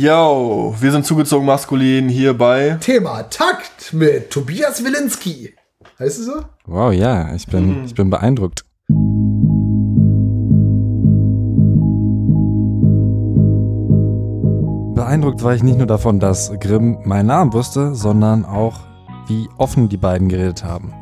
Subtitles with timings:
[0.00, 2.78] Yo, wir sind zugezogen maskulin hier bei.
[2.80, 5.54] Thema Takt mit Tobias Wilinski.
[5.98, 6.34] Heißt es so?
[6.66, 8.64] Wow, ja, ich bin, ich bin beeindruckt.
[14.94, 18.78] Beeindruckt war ich nicht nur davon, dass Grimm meinen Namen wusste, sondern auch,
[19.26, 20.94] wie offen die beiden geredet haben.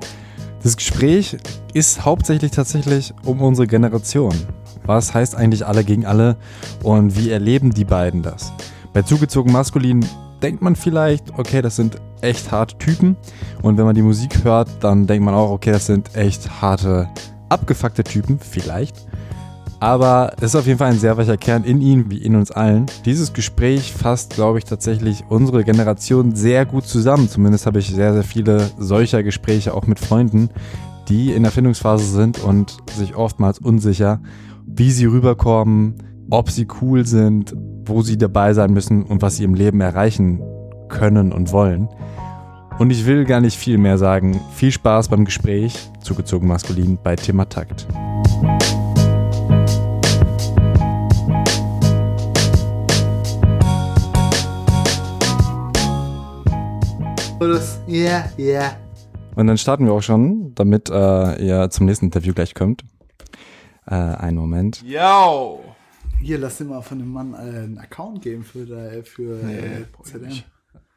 [0.62, 1.36] Das Gespräch
[1.74, 4.32] ist hauptsächlich tatsächlich um unsere Generation.
[4.86, 6.36] Was heißt eigentlich alle gegen alle
[6.82, 8.54] und wie erleben die beiden das?
[8.96, 10.02] Bei zugezogen maskulin
[10.40, 13.14] denkt man vielleicht, okay, das sind echt harte Typen.
[13.60, 17.06] Und wenn man die Musik hört, dann denkt man auch, okay, das sind echt harte,
[17.50, 19.06] abgefuckte Typen, vielleicht.
[19.80, 22.50] Aber es ist auf jeden Fall ein sehr weicher Kern in ihnen, wie in uns
[22.50, 22.86] allen.
[23.04, 27.28] Dieses Gespräch fasst, glaube ich, tatsächlich unsere Generation sehr gut zusammen.
[27.28, 30.48] Zumindest habe ich sehr, sehr viele solcher Gespräche auch mit Freunden,
[31.10, 34.22] die in der Findungsphase sind und sich oftmals unsicher,
[34.66, 35.96] wie sie rüberkommen,
[36.30, 37.54] ob sie cool sind,
[37.86, 40.42] wo sie dabei sein müssen und was sie im Leben erreichen
[40.88, 41.88] können und wollen.
[42.78, 44.40] Und ich will gar nicht viel mehr sagen.
[44.54, 47.86] Viel Spaß beim Gespräch, zugezogen maskulin, bei Thema Takt.
[57.86, 58.44] Ja, yeah, ja.
[58.44, 58.76] Yeah.
[59.36, 62.82] Und dann starten wir auch schon, damit äh, ihr zum nächsten Interview gleich kommt.
[63.86, 64.82] Äh, einen Moment.
[64.82, 65.60] Yo!
[66.26, 69.58] Hier, lass dir mal von dem Mann äh, einen Account geben für, da, für nee,
[69.58, 70.42] äh, ZDM.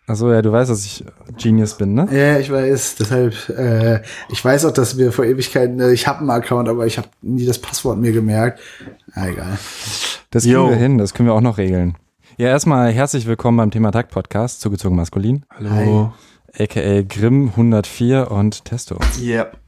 [0.08, 1.06] Achso, ja, du weißt, dass ich
[1.38, 2.08] Genius bin, ne?
[2.12, 2.96] Ja, ich weiß.
[2.96, 6.88] Deshalb, äh, ich weiß auch, dass wir vor Ewigkeiten, äh, ich habe einen Account, aber
[6.88, 8.60] ich habe nie das Passwort mir gemerkt.
[9.14, 9.60] Ah, egal.
[10.32, 10.70] Das kriegen Yo.
[10.70, 11.96] wir hin, das können wir auch noch regeln.
[12.38, 15.46] Ja, erstmal herzlich willkommen beim Thema Takt Podcast, zugezogen maskulin.
[15.52, 16.12] Hallo.
[16.56, 16.64] Hi.
[16.64, 18.98] AKA Grimm 104 und Testo.
[19.22, 19.60] Yep.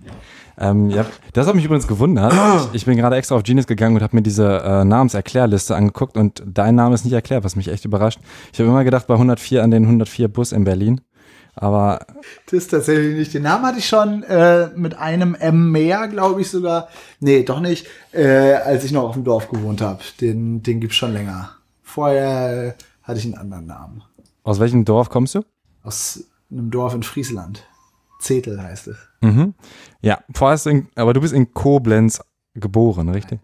[0.61, 2.33] Ähm, ja, das hat mich übrigens gewundert.
[2.67, 6.17] Ich, ich bin gerade extra auf Genius gegangen und habe mir diese äh, Namenserklärliste angeguckt
[6.17, 8.19] und dein Name ist nicht erklärt, was mich echt überrascht.
[8.53, 11.01] Ich habe immer gedacht bei 104 an den 104 Bus in Berlin.
[11.55, 12.05] Aber.
[12.45, 13.33] Das ist tatsächlich nicht.
[13.33, 16.89] Den Namen hatte ich schon äh, mit einem M mehr, glaube ich sogar.
[17.19, 19.99] Nee, doch nicht, äh, als ich noch auf dem Dorf gewohnt habe.
[20.21, 21.49] Den, den gibt's schon länger.
[21.81, 24.03] Vorher hatte ich einen anderen Namen.
[24.43, 25.41] Aus welchem Dorf kommst du?
[25.83, 27.63] Aus einem Dorf in Friesland.
[28.21, 28.97] Zetel heißt es.
[29.21, 29.53] Mhm.
[30.01, 32.21] Ja, vorerst in, aber du bist in Koblenz
[32.53, 33.39] geboren, richtig?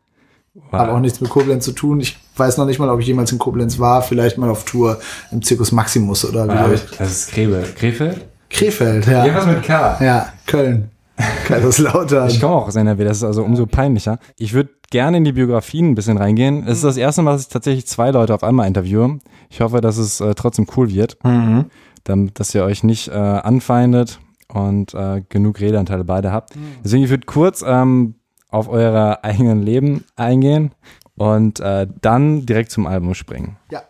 [0.72, 2.00] War Hat auch nichts mit Koblenz zu tun.
[2.00, 4.02] Ich weiß noch nicht mal, ob ich jemals in Koblenz war.
[4.02, 5.00] Vielleicht mal auf Tour
[5.32, 6.52] im Zirkus Maximus oder wie.
[6.52, 7.76] Ah, das ist Krefeld.
[7.76, 8.26] Krefeld?
[8.50, 9.24] Krefeld, ja.
[9.24, 10.04] Irgendwas mit K.
[10.04, 10.90] Ja, Köln.
[11.48, 12.30] Kaiserslautern.
[12.30, 14.20] Ich komme auch aus NRW, das ist also umso peinlicher.
[14.38, 16.64] Ich würde gerne in die Biografien ein bisschen reingehen.
[16.68, 19.20] Es ist das erste Mal, dass ich tatsächlich zwei Leute auf einmal interviewe.
[19.50, 21.66] Ich hoffe, dass es äh, trotzdem cool wird, mhm.
[22.04, 24.20] damit, dass ihr euch nicht äh, anfeindet
[24.58, 26.56] und äh, genug Redeanteile beide habt.
[26.56, 26.62] Mhm.
[26.84, 28.16] Deswegen, ich würde kurz ähm,
[28.50, 30.72] auf eure eigenen Leben eingehen
[31.16, 33.58] und äh, dann direkt zum Album springen.
[33.72, 33.84] Ja.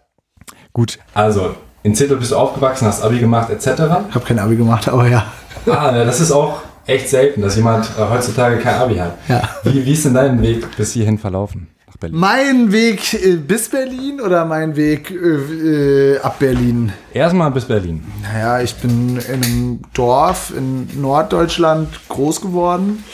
[0.74, 3.68] Gut, also in Zettel bist du aufgewachsen, hast Abi gemacht etc.
[4.10, 5.26] Ich habe kein Abi gemacht, aber ja.
[5.66, 9.18] Ah, das ist auch echt selten, dass jemand äh, heutzutage kein Abi hat.
[9.28, 9.42] Ja.
[9.64, 11.68] Wie, wie ist denn dein Weg bis hierhin verlaufen?
[11.88, 12.20] Nach Berlin?
[12.20, 16.92] Mein Weg äh, bis Berlin oder mein Weg äh, äh, ab Berlin?
[17.14, 18.04] Erstmal bis Berlin.
[18.22, 23.06] Naja, ich bin in einem Dorf in Norddeutschland groß geworden.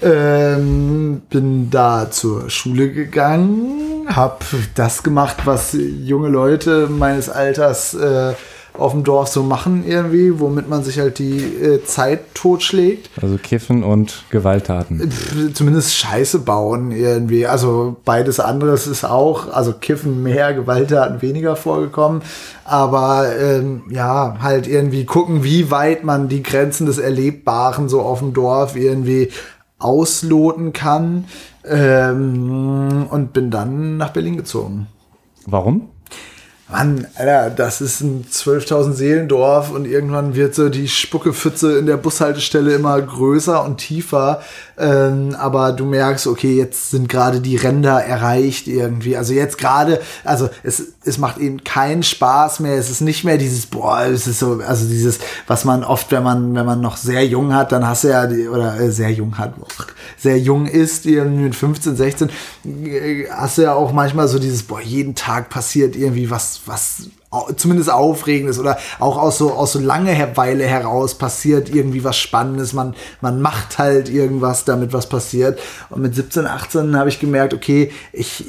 [0.00, 4.38] Ähm, bin da zur Schule gegangen, habe
[4.74, 8.34] das gemacht, was junge Leute meines Alters äh,
[8.82, 13.10] auf dem Dorf so machen irgendwie, womit man sich halt die äh, Zeit totschlägt.
[13.20, 15.10] Also Kiffen und Gewalttaten.
[15.54, 17.46] Zumindest Scheiße bauen irgendwie.
[17.46, 22.22] Also beides anderes ist auch, also Kiffen mehr, Gewalttaten weniger vorgekommen.
[22.64, 28.18] Aber ähm, ja, halt irgendwie gucken, wie weit man die Grenzen des Erlebbaren so auf
[28.18, 29.30] dem Dorf irgendwie
[29.78, 31.24] ausloten kann.
[31.64, 34.88] Ähm, und bin dann nach Berlin gezogen.
[35.46, 35.91] Warum?
[36.72, 41.98] Mann, Alter, das ist ein 12.000 Seelendorf und irgendwann wird so die Spuckepfütze in der
[41.98, 44.40] Bushaltestelle immer größer und tiefer.
[44.82, 49.16] Ähm, aber du merkst, okay, jetzt sind gerade die Ränder erreicht irgendwie.
[49.16, 52.74] Also jetzt gerade, also es, es macht eben keinen Spaß mehr.
[52.74, 56.24] Es ist nicht mehr dieses, boah, es ist so, also dieses, was man oft, wenn
[56.24, 59.12] man, wenn man noch sehr jung hat, dann hast du ja, die, oder äh, sehr
[59.12, 59.54] jung hat,
[60.18, 62.30] sehr jung ist, irgendwie mit 15, 16,
[62.64, 67.04] äh, hast du ja auch manchmal so dieses, boah, jeden Tag passiert irgendwie was, was
[67.56, 72.72] zumindest Aufregendes oder auch aus so, aus so Langeweile heraus passiert irgendwie was Spannendes.
[72.72, 75.58] Man, man macht halt irgendwas, damit was passiert.
[75.90, 78.44] Und mit 17, 18 habe ich gemerkt, okay, ich,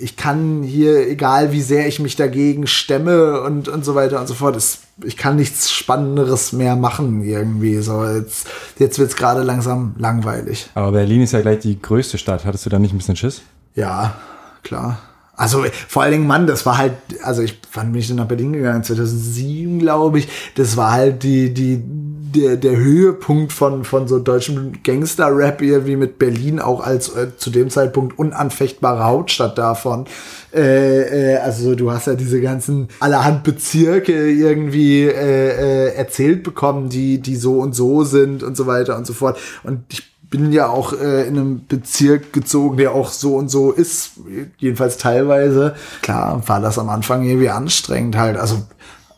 [0.00, 4.28] ich kann hier, egal wie sehr ich mich dagegen stemme und, und so weiter und
[4.28, 7.78] so fort, ist, ich kann nichts Spannenderes mehr machen irgendwie.
[7.78, 8.48] So, jetzt,
[8.78, 10.70] jetzt wird es gerade langsam langweilig.
[10.74, 12.44] Aber Berlin ist ja gleich die größte Stadt.
[12.44, 13.42] Hattest du da nicht ein bisschen Schiss?
[13.74, 14.14] Ja,
[14.62, 14.98] klar.
[15.38, 18.82] Also vor allen Dingen, Mann, das war halt, also ich fand mich nach Berlin gegangen,
[18.82, 20.28] 2007, glaube ich.
[20.56, 26.18] Das war halt die, die, der, der Höhepunkt von, von so deutschem Gangster-Rap irgendwie mit
[26.18, 30.06] Berlin auch als äh, zu dem Zeitpunkt unanfechtbare Hauptstadt davon.
[30.52, 36.88] Äh, äh, also du hast ja diese ganzen allerhand Bezirke irgendwie äh, äh, erzählt bekommen,
[36.88, 39.38] die, die so und so sind und so weiter und so fort.
[39.62, 43.72] Und ich bin ja auch äh, in einem Bezirk gezogen, der auch so und so
[43.72, 44.12] ist,
[44.58, 45.74] jedenfalls teilweise.
[46.02, 48.36] Klar, war das am Anfang irgendwie anstrengend halt.
[48.36, 48.62] Also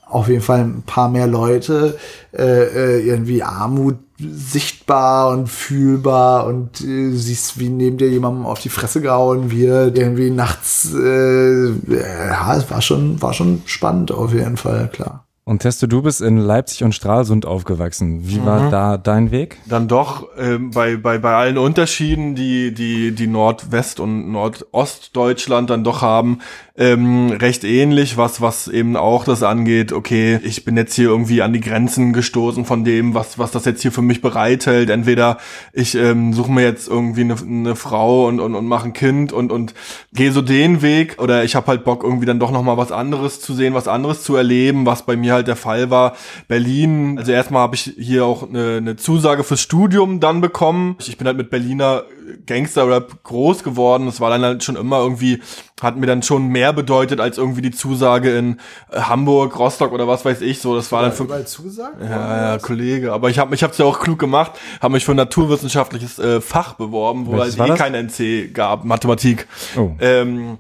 [0.06, 1.98] auf jeden Fall ein paar mehr Leute,
[2.32, 8.60] äh, äh irgendwie Armut sichtbar und fühlbar und äh, siehst, wie neben dir jemandem auf
[8.60, 14.34] die Fresse gehauen wird, irgendwie nachts, äh, ja, es war schon, war schon spannend auf
[14.34, 15.26] jeden Fall, klar.
[15.50, 18.20] Und Testo, du bist in Leipzig und Stralsund aufgewachsen.
[18.28, 18.46] Wie mhm.
[18.46, 19.58] war da dein Weg?
[19.66, 25.82] Dann doch ähm, bei, bei, bei allen Unterschieden, die, die, die Nordwest- und Nordostdeutschland dann
[25.82, 26.38] doch haben,
[26.80, 31.42] ähm, recht ähnlich, was, was eben auch das angeht, okay, ich bin jetzt hier irgendwie
[31.42, 34.88] an die Grenzen gestoßen von dem, was, was das jetzt hier für mich bereithält.
[34.88, 35.36] Entweder
[35.74, 39.30] ich ähm, suche mir jetzt irgendwie eine, eine Frau und, und, und mache ein Kind
[39.30, 39.74] und, und
[40.14, 43.42] gehe so den Weg oder ich habe halt Bock, irgendwie dann doch nochmal was anderes
[43.42, 46.16] zu sehen, was anderes zu erleben, was bei mir halt der Fall war.
[46.48, 50.96] Berlin, also erstmal habe ich hier auch eine, eine Zusage fürs Studium dann bekommen.
[50.98, 52.04] Ich bin halt mit Berliner
[52.46, 54.06] Gangster-Rap groß geworden.
[54.06, 55.40] Das war dann halt schon immer irgendwie,
[55.80, 58.60] hat mir dann schon mehr bedeutet als irgendwie die Zusage in
[58.90, 60.60] äh, Hamburg, Rostock oder was weiß ich.
[60.60, 62.04] So, das war dann für Zusage?
[62.04, 63.12] Ja, ja, Kollege.
[63.12, 66.40] Aber ich habe ich hab's ja auch klug gemacht, habe mich für ein naturwissenschaftliches äh,
[66.40, 69.46] Fach beworben, wo es halt eh kein NC gab, Mathematik.
[69.76, 69.90] Oh.
[70.00, 70.58] Ähm,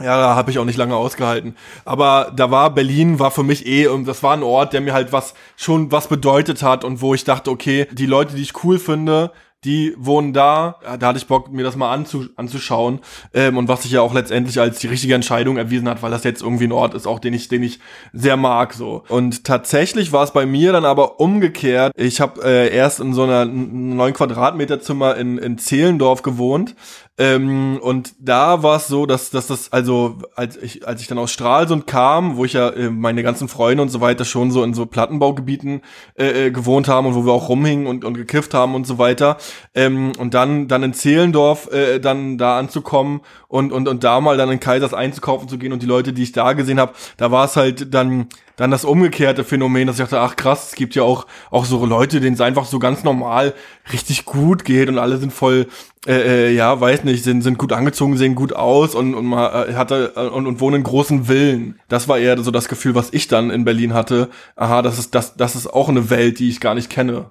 [0.00, 1.56] ja, da habe ich auch nicht lange ausgehalten.
[1.84, 4.92] Aber da war Berlin, war für mich eh, und das war ein Ort, der mir
[4.92, 8.64] halt was schon was bedeutet hat und wo ich dachte, okay, die Leute, die ich
[8.64, 9.30] cool finde,
[9.64, 10.76] die wohnen da.
[10.98, 13.00] Da hatte ich Bock, mir das mal anzu anzuschauen.
[13.32, 16.24] Ähm, und was sich ja auch letztendlich als die richtige Entscheidung erwiesen hat, weil das
[16.24, 17.80] jetzt irgendwie ein Ort ist, auch den ich, den ich
[18.12, 18.74] sehr mag.
[18.74, 19.04] so.
[19.08, 21.92] Und tatsächlich war es bei mir dann aber umgekehrt.
[21.96, 26.74] Ich habe äh, erst in so einer neun Quadratmeter Zimmer in, in Zehlendorf gewohnt
[27.16, 31.18] ähm, und da war es so, dass, dass das, also als ich, als ich dann
[31.18, 34.64] aus Stralsund kam, wo ich ja äh, meine ganzen Freunde und so weiter schon so
[34.64, 35.82] in so Plattenbaugebieten
[36.18, 38.98] äh, äh, gewohnt haben und wo wir auch rumhingen und, und gekifft haben und so
[38.98, 39.36] weiter.
[39.74, 44.36] Ähm, und dann, dann in Zehlendorf äh, dann da anzukommen und, und, und da mal
[44.36, 47.30] dann in Kaisers einzukaufen zu gehen und die Leute, die ich da gesehen habe, da
[47.30, 50.94] war es halt dann dann das umgekehrte Phänomen, dass ich dachte, ach krass, es gibt
[50.94, 53.52] ja auch auch so Leute, denen es einfach so ganz normal
[53.92, 55.66] richtig gut geht und alle sind voll
[56.06, 59.70] äh, äh, ja, weiß nicht, sind, sind gut angezogen, sehen gut aus und, und man
[59.70, 61.80] äh, hatte äh, und, und wohnen in großen Villen.
[61.88, 64.28] Das war eher so das Gefühl, was ich dann in Berlin hatte.
[64.54, 67.30] Aha, das ist, das, das ist auch eine Welt, die ich gar nicht kenne.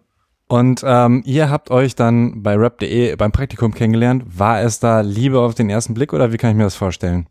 [0.53, 4.23] Und ähm, ihr habt euch dann bei rap.de beim Praktikum kennengelernt.
[4.37, 7.25] War es da Liebe auf den ersten Blick oder wie kann ich mir das vorstellen?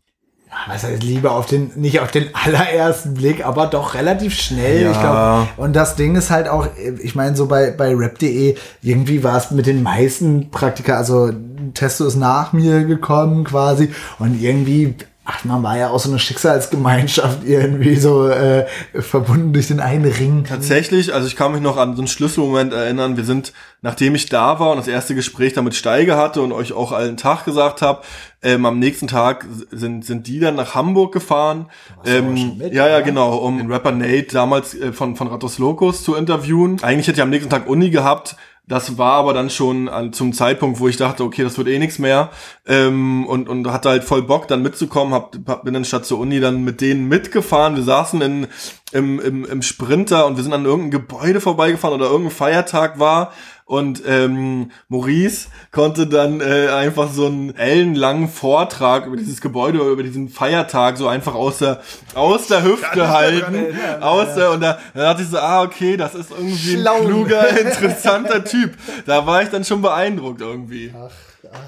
[0.67, 4.81] was heißt Liebe auf den, nicht auf den allerersten Blick, aber doch relativ schnell.
[4.83, 4.91] Ja.
[4.91, 6.67] Ich glaube, und das Ding ist halt auch,
[7.01, 11.31] ich meine, so bei, bei rap.de, irgendwie war es mit den meisten Praktika, also
[11.73, 13.89] Testo ist nach mir gekommen quasi
[14.19, 19.67] und irgendwie Ach, man war ja auch so eine Schicksalsgemeinschaft irgendwie so äh, verbunden durch
[19.67, 20.43] den einen Ring.
[20.43, 23.15] Tatsächlich, also ich kann mich noch an so einen Schlüsselmoment erinnern.
[23.15, 26.73] Wir sind, nachdem ich da war und das erste Gespräch damit Steige hatte und euch
[26.73, 28.01] auch allen Tag gesagt habe,
[28.41, 31.67] ähm, am nächsten Tag sind, sind die dann nach Hamburg gefahren.
[32.05, 36.03] Ähm, mit, ja, ja, genau, um den Rapper Nate damals äh, von, von Ratos Locos
[36.03, 36.83] zu interviewen.
[36.83, 40.31] Eigentlich hätte ich am nächsten Tag Uni gehabt, das war aber dann schon an, zum
[40.31, 42.29] Zeitpunkt, wo ich dachte, okay, das wird eh nichts mehr.
[42.65, 45.13] Ähm, und, und hatte halt voll Bock, dann mitzukommen.
[45.13, 47.75] Hab, hab, bin dann statt zur Uni dann mit denen mitgefahren.
[47.75, 48.47] Wir saßen in,
[48.93, 53.33] im, im, im Sprinter und wir sind an irgendeinem Gebäude vorbeigefahren oder irgendein Feiertag war.
[53.65, 60.03] Und ähm, Maurice konnte dann äh, einfach so einen ellenlangen Vortrag über dieses Gebäude, über
[60.03, 61.81] diesen Feiertag so einfach aus der,
[62.13, 63.55] aus der Hüfte halten.
[63.55, 66.97] Erinnern, aus der, und da, da dachte ich so, ah, okay, das ist irgendwie Schlau.
[66.97, 68.73] ein kluger, interessanter Typ.
[69.05, 70.93] Da war ich dann schon beeindruckt irgendwie.
[70.95, 71.09] Ach,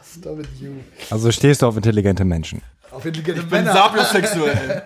[0.04, 0.72] stop it, you.
[1.10, 2.62] Also stehst du auf intelligente Menschen.
[2.92, 4.84] Auf intelligente ich bin sapiosexuell.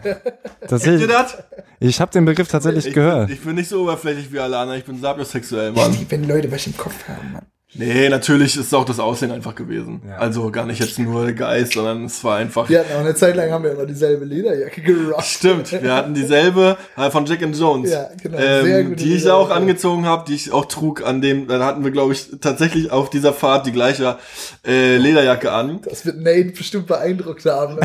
[0.68, 1.38] Das Kennt ihr das?
[1.80, 3.30] Ich habe den Begriff tatsächlich ich gehört.
[3.30, 5.96] Ich bin nicht so oberflächlich wie alle anderen, ich bin sapiosexuell, Mann.
[6.10, 7.46] Wenn Leute was im Kopf haben, Mann.
[7.76, 10.02] Nee, natürlich ist auch das Aussehen einfach gewesen.
[10.08, 10.18] Ja.
[10.18, 12.68] Also gar nicht jetzt nur der Geist, sondern es war einfach.
[12.68, 15.24] Wir hatten auch eine Zeit lang haben wir immer dieselbe Lederjacke gerockt.
[15.24, 17.92] Stimmt, wir hatten dieselbe äh, von Jack and Jones.
[17.92, 18.40] Ja, genau.
[18.40, 21.92] Ähm, die ich auch angezogen habe, die ich auch trug an dem, dann hatten wir,
[21.92, 24.18] glaube ich, tatsächlich auf dieser Fahrt die gleiche
[24.66, 25.82] äh, Lederjacke an.
[25.84, 27.78] Das wird Nate bestimmt beeindruckt haben.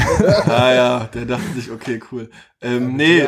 [0.46, 2.30] ah ja, der dachte sich, okay, cool.
[2.62, 3.26] Ähm, nee,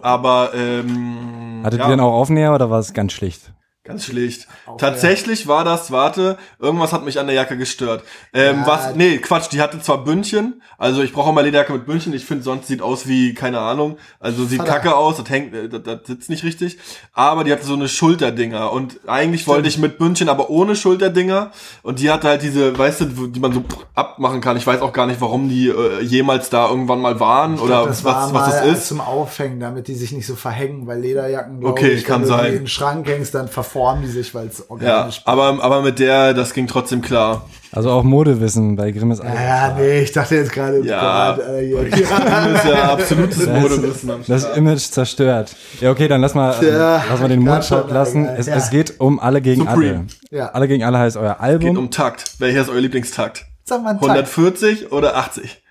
[0.00, 1.86] aber ähm, Hattet ja.
[1.86, 3.52] ihr denn auch Aufnäher oder war es ganz schlicht?
[3.84, 4.46] Ganz schlicht.
[4.64, 5.48] Auch Tatsächlich ja.
[5.48, 8.04] war das, warte, irgendwas hat mich an der Jacke gestört.
[8.32, 8.66] Ähm, ja.
[8.66, 12.12] was, nee, Quatsch, die hatte zwar Bündchen, also ich brauche auch mal Lederjacke mit Bündchen,
[12.12, 14.72] ich finde, sonst sieht aus wie, keine Ahnung, also sieht Vater.
[14.72, 16.78] kacke aus, das hängt, äh, das, das sitzt nicht richtig,
[17.12, 19.56] aber die hatte so eine Schulterdinger und eigentlich Stimmt.
[19.56, 21.50] wollte ich mit Bündchen, aber ohne Schulterdinger
[21.82, 23.64] und die hatte halt diese, weißt du, die man so
[23.96, 27.56] abmachen kann, ich weiß auch gar nicht, warum die äh, jemals da irgendwann mal waren
[27.56, 28.86] ich oder glaub, was, was das ist.
[28.86, 32.46] zum Aufhängen, damit die sich nicht so verhängen, weil Lederjacken, okay, ich, kann sein.
[32.46, 35.98] in den Schrank hängst, dann verformen die sich, weil es organisch Ja, aber, aber mit
[35.98, 37.48] der, das ging trotzdem klar.
[37.72, 39.34] Also auch Modewissen bei Grimm ist alles.
[39.34, 40.84] Ja, nee, ich dachte jetzt gerade.
[40.84, 41.82] Ja, grad, äh, ja.
[41.82, 45.56] Grimm ist ja absolutes Modewissen am Das Image zerstört.
[45.80, 48.26] Ja, okay, dann lass mal, ja, lass mal den Mundschutz lassen.
[48.26, 48.56] Es, ja.
[48.56, 50.06] es, geht um alle gegen Supreme.
[50.30, 50.38] alle.
[50.38, 50.48] Ja.
[50.48, 51.70] Alle gegen alle heißt euer Album.
[51.70, 52.38] Geht um Takt.
[52.40, 53.46] Welcher ist euer Lieblingstakt?
[53.64, 55.62] Sag mal 140 oder 80?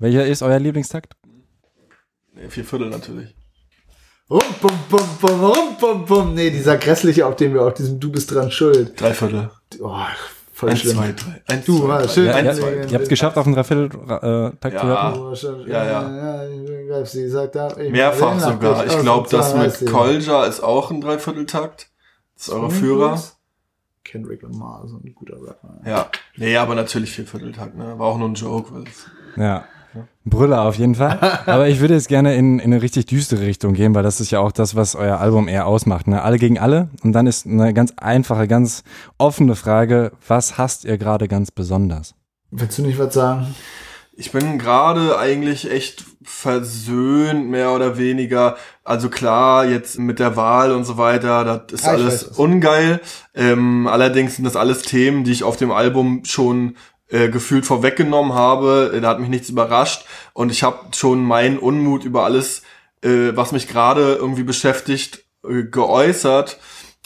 [0.00, 1.12] Welcher ist euer Lieblingstakt?
[2.34, 3.35] Nee, vier Viertel natürlich.
[4.28, 6.34] Rum, bum, bum, bum, rum, bum, bum.
[6.34, 9.00] Nee, dieser grässliche, auf dem wir auf diesem Du bist dran schuld.
[9.00, 9.50] Drei Viertel.
[9.80, 9.94] Oh,
[10.52, 10.96] voll eins, schlimm.
[10.96, 11.42] Zwei, drei.
[11.46, 12.08] Eins, du, zwei, drei.
[12.08, 12.26] schön.
[12.26, 14.80] Ja, ja, zwei, ihr habt es geschafft, auf einen Dreiviertel-Takt ja.
[14.80, 15.68] zu rappen?
[15.68, 16.44] Ja, ja.
[16.88, 17.04] ja.
[17.04, 18.84] Sie sagt da, Mehrfach sogar.
[18.84, 21.88] Ich glaube, das mit Kolja ist auch ein Dreivierteltakt.
[22.34, 23.22] Das ist eure Führer.
[24.02, 25.80] Kendrick Lamar, so ein guter Rapper.
[25.84, 26.10] Ja.
[26.36, 27.96] Nee, aber natürlich Viervierteltakt, ne?
[27.96, 28.84] War auch nur ein Joke.
[29.36, 29.64] Ja.
[30.24, 31.18] Brüller auf jeden Fall.
[31.46, 34.30] Aber ich würde jetzt gerne in, in eine richtig düstere Richtung gehen, weil das ist
[34.30, 36.06] ja auch das, was euer Album eher ausmacht.
[36.08, 36.22] Ne?
[36.22, 36.90] Alle gegen alle.
[37.02, 38.82] Und dann ist eine ganz einfache, ganz
[39.18, 42.14] offene Frage, was hasst ihr gerade ganz besonders?
[42.50, 43.54] Willst du nicht was sagen?
[44.18, 48.56] Ich bin gerade eigentlich echt versöhnt, mehr oder weniger.
[48.82, 53.00] Also klar, jetzt mit der Wahl und so weiter, das ist ja, alles ungeil.
[53.34, 56.76] Ähm, allerdings sind das alles Themen, die ich auf dem Album schon
[57.08, 58.98] äh, gefühlt vorweggenommen habe.
[59.00, 62.62] Da hat mich nichts überrascht und ich habe schon meinen Unmut über alles,
[63.02, 66.58] äh, was mich gerade irgendwie beschäftigt, äh, geäußert.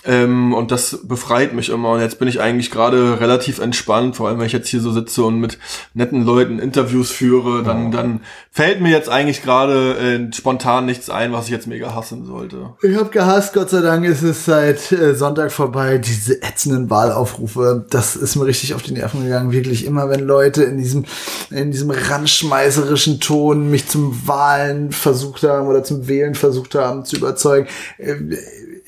[0.04, 1.90] Ähm, und das befreit mich immer.
[1.90, 4.92] Und jetzt bin ich eigentlich gerade relativ entspannt, vor allem wenn ich jetzt hier so
[4.92, 5.58] sitze und mit
[5.92, 11.32] netten Leuten Interviews führe, dann, dann fällt mir jetzt eigentlich gerade äh, spontan nichts ein,
[11.32, 12.70] was ich jetzt mega hassen sollte.
[12.82, 17.84] Ich habe gehasst, Gott sei Dank ist es seit äh, Sonntag vorbei, diese ätzenden Wahlaufrufe.
[17.90, 19.52] Das ist mir richtig auf die Nerven gegangen.
[19.52, 21.04] Wirklich immer, wenn Leute in diesem,
[21.50, 27.16] in diesem randschmeißerischen Ton mich zum Wahlen versucht haben oder zum Wählen versucht haben zu
[27.16, 27.68] überzeugen.
[27.98, 28.14] Äh,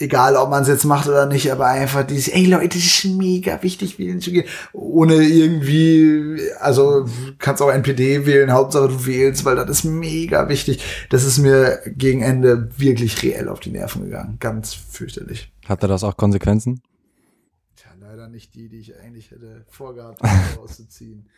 [0.03, 3.05] egal ob man es jetzt macht oder nicht, aber einfach dieses, ey Leute, das ist
[3.05, 7.07] mega wichtig, wählen zu gehen, ohne irgendwie, also
[7.39, 10.83] kannst auch NPD wählen, Hauptsache du wählst, weil das ist mega wichtig.
[11.11, 15.53] Das ist mir gegen Ende wirklich reell auf die Nerven gegangen, ganz fürchterlich.
[15.67, 16.83] Hatte das auch Konsequenzen?
[17.77, 20.21] Tja, leider nicht die, die ich eigentlich hätte vorgehabt,
[20.59, 21.29] rauszuziehen.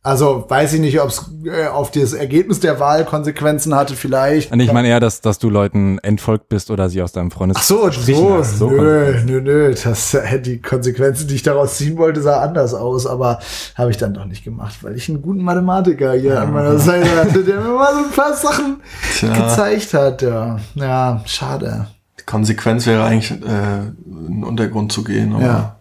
[0.00, 4.52] Also weiß ich nicht, ob es äh, auf das Ergebnis der Wahl Konsequenzen hatte, vielleicht.
[4.52, 7.68] Und ich meine eher, dass, dass du Leuten entfolgt bist oder sie aus deinem Freundeskreis.
[7.68, 9.74] Ach so, so, so nö, nö, nö.
[9.74, 13.40] Das, äh, die Konsequenzen, die ich daraus ziehen wollte, sah anders aus, aber
[13.74, 16.42] habe ich dann doch nicht gemacht, weil ich einen guten Mathematiker hier ja.
[16.44, 18.80] an meiner Seite hatte, der mir mal so ein paar Sachen
[19.18, 19.32] Tja.
[19.34, 20.22] gezeigt hat.
[20.22, 21.88] Ja, ja schade.
[22.20, 25.34] Die Konsequenz wäre eigentlich, äh, in den Untergrund zu gehen.
[25.34, 25.77] Aber ja.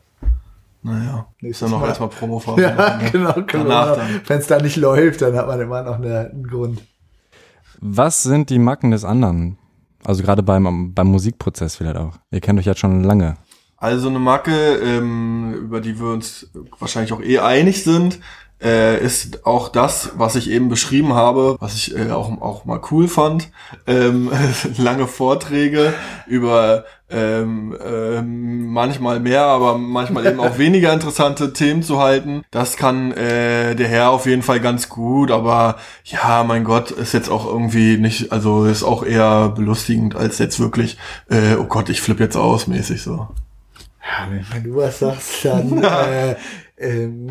[0.87, 2.61] Naja, ist dann noch erstmal Promophase.
[2.61, 3.09] Ja, ne?
[3.11, 3.97] genau, genau.
[4.25, 6.81] Wenn es da nicht läuft, dann hat man immer noch eine, einen Grund.
[7.81, 9.57] Was sind die Macken des anderen?
[10.05, 12.13] Also gerade beim, beim Musikprozess vielleicht auch.
[12.31, 13.35] Ihr kennt euch jetzt schon lange.
[13.75, 18.19] Also eine Macke, ähm, über die wir uns wahrscheinlich auch eh einig sind,
[18.63, 22.81] äh, ist auch das, was ich eben beschrieben habe, was ich äh, auch, auch mal
[22.89, 23.51] cool fand.
[23.85, 24.31] Ähm,
[24.77, 25.93] lange Vorträge
[26.25, 32.43] über ähm, ähm, manchmal mehr, aber manchmal eben auch weniger interessante Themen zu halten.
[32.51, 37.13] Das kann äh, der Herr auf jeden Fall ganz gut, aber ja, mein Gott, ist
[37.13, 40.97] jetzt auch irgendwie nicht, also ist auch eher belustigend als jetzt wirklich,
[41.29, 43.27] äh, oh Gott, ich flippe jetzt aus mäßig so.
[44.07, 46.35] Ja, wenn du was sagst, dann äh,
[46.77, 47.29] ähm,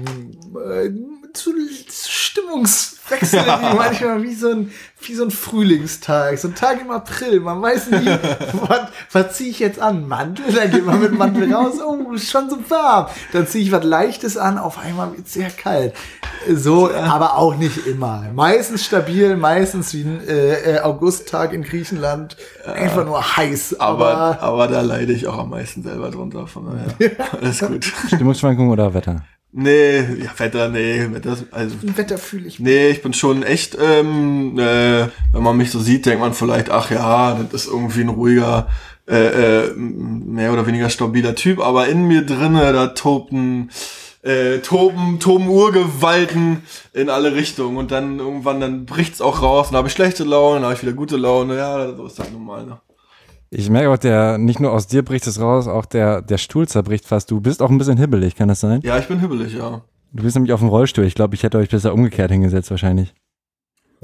[0.54, 0.90] äh,
[1.32, 1.52] zu,
[1.88, 6.90] zu Stimmungswechsel, die manchmal wie so, ein, wie so ein Frühlingstag, so ein Tag im
[6.90, 7.40] April.
[7.40, 8.06] Man weiß nie,
[8.68, 8.80] was,
[9.12, 10.06] was ziehe ich jetzt an?
[10.06, 10.52] Mantel?
[10.52, 13.06] Dann geht man mit Mantel raus, oh, ist schon so warm.
[13.32, 15.94] Dann ziehe ich was Leichtes an, auf einmal wird es sehr kalt.
[16.52, 18.24] So, aber auch nicht immer.
[18.34, 22.36] Meistens stabil, meistens wie ein äh, äh Augusttag in Griechenland.
[22.64, 23.80] Einfach nur heiß.
[23.80, 26.46] Aber, aber, aber da leide ich auch am meisten selber drunter.
[26.46, 27.84] Von daher, alles gut.
[27.84, 29.24] Stimmungsschwankung oder Wetter?
[29.58, 31.76] Nee, ja, Wetter, nee, Wetter, also.
[31.80, 32.60] Wetter fühle ich.
[32.60, 36.68] Nee, ich bin schon echt, ähm, äh, wenn man mich so sieht, denkt man vielleicht,
[36.68, 38.68] ach ja, das ist irgendwie ein ruhiger,
[39.08, 43.70] äh, äh, mehr oder weniger stabiler Typ, aber in mir drinne, da toben,
[44.20, 46.60] äh, toben, toben Urgewalten
[46.92, 50.56] in alle Richtungen und dann irgendwann, dann bricht's auch raus, dann habe ich schlechte Laune,
[50.56, 52.78] dann habe ich wieder gute Laune, ja, so ist das normal, ne?
[53.58, 56.68] Ich merke auch, der, nicht nur aus dir bricht es raus, auch der, der Stuhl
[56.68, 57.30] zerbricht fast.
[57.30, 58.82] Du bist auch ein bisschen hibbelig, kann das sein?
[58.82, 59.80] Ja, ich bin hibbelig, ja.
[60.12, 61.06] Du bist nämlich auf dem Rollstuhl.
[61.06, 63.14] Ich glaube, ich hätte euch besser umgekehrt hingesetzt wahrscheinlich.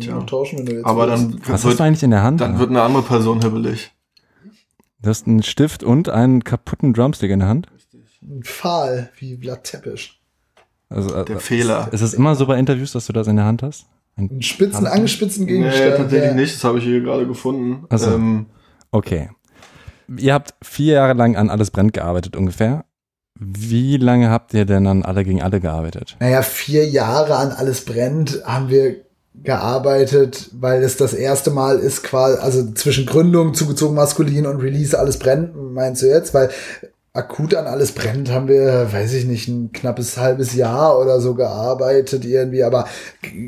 [0.01, 0.19] Tja.
[0.23, 2.41] Tauschen, wenn du jetzt Aber dann Was wird, hast du eigentlich in der Hand?
[2.41, 3.93] Dann wird eine andere Person hibbelig.
[5.03, 7.67] Du hast einen Stift und einen kaputten Drumstick in der Hand?
[8.23, 10.19] Ein Pfahl, wie Blatt Teppich.
[10.89, 11.93] Also, äh, der Fehler.
[11.93, 13.85] Ist es immer so bei Interviews, dass du das in der Hand hast?
[14.17, 15.91] Ein, ein spitzen, angespitzten Gegenstand.
[15.91, 16.35] Nee, tatsächlich ja.
[16.37, 16.55] nicht.
[16.55, 17.85] Das habe ich hier gerade gefunden.
[17.91, 18.47] Also, ähm,
[18.93, 19.29] okay.
[20.17, 22.85] Ihr habt vier Jahre lang an Alles brennt gearbeitet ungefähr.
[23.39, 26.17] Wie lange habt ihr denn an Alle gegen Alle gearbeitet?
[26.21, 28.97] Naja, vier Jahre an Alles brennt haben wir
[29.35, 34.99] gearbeitet, weil es das erste Mal ist, quasi, also zwischen Gründung, zugezogen maskulin und Release
[34.99, 36.35] Alles brennt, meinst du jetzt?
[36.35, 36.51] Weil
[37.15, 41.35] akut an alles brennt, haben wir, weiß ich nicht, ein knappes halbes Jahr oder so
[41.35, 42.87] gearbeitet irgendwie, aber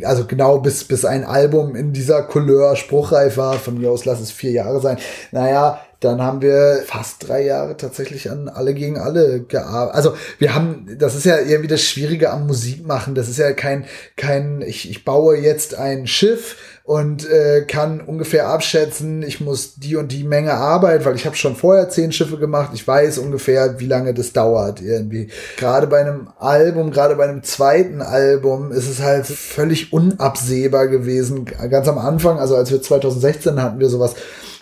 [0.02, 4.20] also genau bis, bis ein Album in dieser Couleur spruchreif war, von mir aus lass
[4.20, 4.98] es vier Jahre sein.
[5.32, 9.96] Naja, dann haben wir fast drei Jahre tatsächlich an alle gegen alle gearbeitet.
[9.96, 13.14] Also wir haben, das ist ja irgendwie das Schwierige am Musikmachen.
[13.14, 18.48] Das ist ja kein, kein, ich, ich baue jetzt ein Schiff und äh, kann ungefähr
[18.48, 22.36] abschätzen, ich muss die und die Menge Arbeit, weil ich habe schon vorher zehn Schiffe
[22.36, 25.30] gemacht, ich weiß ungefähr, wie lange das dauert irgendwie.
[25.56, 31.46] Gerade bei einem Album, gerade bei einem zweiten Album ist es halt völlig unabsehbar gewesen.
[31.46, 34.14] Ganz am Anfang, also als wir 2016 hatten wir sowas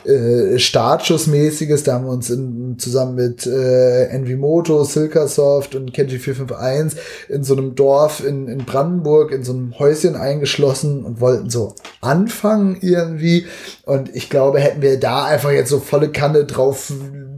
[0.05, 1.85] äh, Startschussmäßiges.
[1.85, 7.57] Da haben wir uns in, zusammen mit äh, Envimoto, Silkasoft und Kenji 451 in so
[7.57, 13.47] einem Dorf in, in Brandenburg in so einem Häuschen eingeschlossen und wollten so anfangen irgendwie.
[13.85, 16.93] Und ich glaube, hätten wir da einfach jetzt so volle Kanne drauf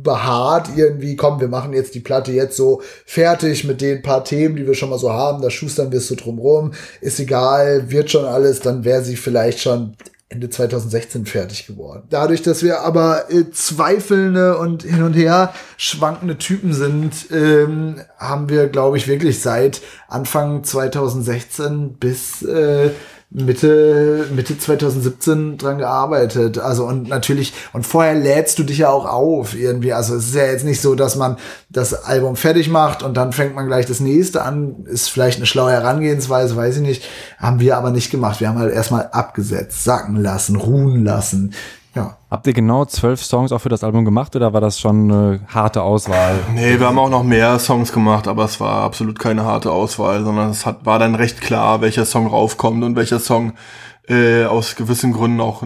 [0.04, 4.54] beharrt irgendwie, komm, wir machen jetzt die Platte jetzt so fertig mit den paar Themen,
[4.54, 8.11] die wir schon mal so haben, da schustern wir es so drumrum, ist egal, wird
[8.11, 9.97] schon alles, dann wäre sie vielleicht schon
[10.31, 12.04] Ende 2016 fertig geworden.
[12.11, 18.49] Dadurch, dass wir aber äh, zweifelnde und hin und her schwankende Typen sind, ähm, haben
[18.49, 22.90] wir, glaube ich, wirklich seit Anfang 2016 bis äh,
[23.36, 26.58] Mitte, Mitte 2017 dran gearbeitet.
[26.58, 29.92] Also und natürlich, und vorher lädst du dich ja auch auf irgendwie.
[29.92, 31.36] Also es ist ja jetzt nicht so, dass man
[31.68, 34.84] das Album fertig macht und dann fängt man gleich das nächste an.
[34.86, 37.04] Ist vielleicht eine schlaue Herangehensweise, weiß ich nicht.
[37.38, 38.38] Haben wir aber nicht gemacht.
[38.38, 41.54] Wir haben halt erstmal abgesetzt, sacken lassen, ruhen lassen.
[41.95, 42.17] Ja.
[42.30, 45.41] Habt ihr genau zwölf Songs auch für das Album gemacht oder war das schon eine
[45.47, 46.41] harte Auswahl?
[46.54, 50.25] Nee, wir haben auch noch mehr Songs gemacht, aber es war absolut keine harte Auswahl,
[50.25, 53.52] sondern es hat, war dann recht klar, welcher Song raufkommt und welcher Song
[54.08, 55.64] äh, aus gewissen Gründen auch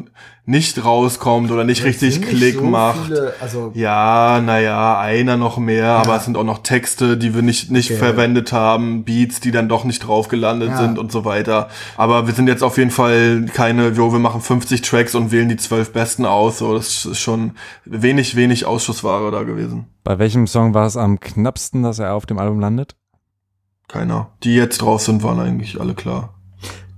[0.49, 3.07] nicht rauskommt oder nicht das richtig Klick so macht.
[3.07, 5.97] Viele, also ja, naja, einer noch mehr, ja.
[5.99, 7.99] aber es sind auch noch Texte, die wir nicht, nicht okay.
[7.99, 10.79] verwendet haben, Beats, die dann doch nicht drauf gelandet ja.
[10.79, 11.69] sind und so weiter.
[11.97, 15.49] Aber wir sind jetzt auf jeden Fall keine, jo, wir machen 50 Tracks und wählen
[15.49, 16.59] die zwölf besten aus.
[16.59, 17.53] So, das ist schon
[17.85, 19.87] wenig, wenig Ausschussware da gewesen.
[20.03, 22.97] Bei welchem Song war es am knappsten, dass er auf dem Album landet?
[23.89, 24.31] Keiner.
[24.45, 26.38] Die jetzt drauf sind, waren eigentlich alle klar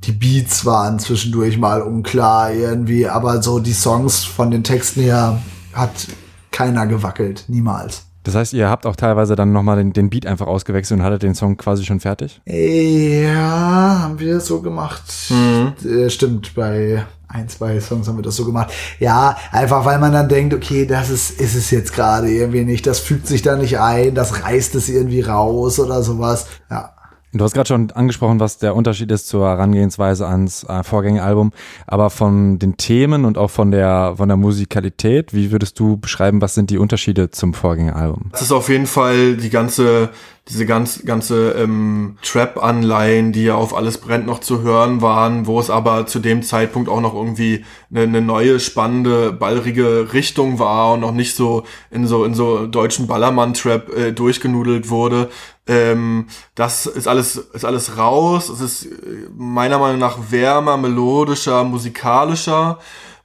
[0.05, 5.41] die Beats waren zwischendurch mal unklar irgendwie, aber so die Songs von den Texten her
[5.73, 6.09] hat
[6.51, 8.07] keiner gewackelt, niemals.
[8.23, 11.23] Das heißt, ihr habt auch teilweise dann nochmal den, den Beat einfach ausgewechselt und hattet
[11.23, 12.41] den Song quasi schon fertig?
[12.45, 15.03] Ja, haben wir so gemacht.
[15.31, 15.73] Mhm.
[15.89, 18.73] Äh, stimmt, bei ein, zwei Songs haben wir das so gemacht.
[18.99, 22.87] Ja, einfach weil man dann denkt, okay, das ist, ist es jetzt gerade irgendwie nicht,
[22.87, 26.47] das fügt sich da nicht ein, das reißt es irgendwie raus oder sowas.
[26.71, 26.91] Ja.
[27.33, 31.53] Du hast gerade schon angesprochen, was der Unterschied ist zur Herangehensweise ans äh, Vorgängeralbum,
[31.87, 36.41] aber von den Themen und auch von der von der Musikalität, wie würdest du beschreiben,
[36.41, 38.31] was sind die Unterschiede zum Vorgängeralbum?
[38.33, 40.11] Das ist auf jeden Fall die ganze
[40.49, 45.61] diese ganz, ganze ähm, Trap-Anleihen, die ja auf Alles brennt noch zu hören waren, wo
[45.61, 50.95] es aber zu dem Zeitpunkt auch noch irgendwie eine, eine neue, spannende, ballrige Richtung war
[50.95, 55.31] und noch nicht so in so in so deutschen Ballermann-Trap äh, durchgenudelt wurde.
[55.69, 56.27] Ähm,
[56.57, 58.49] das ist alles, ist alles raus.
[58.49, 62.79] Es ist äh, meiner Meinung nach wärmer, melodischer, musikalischer.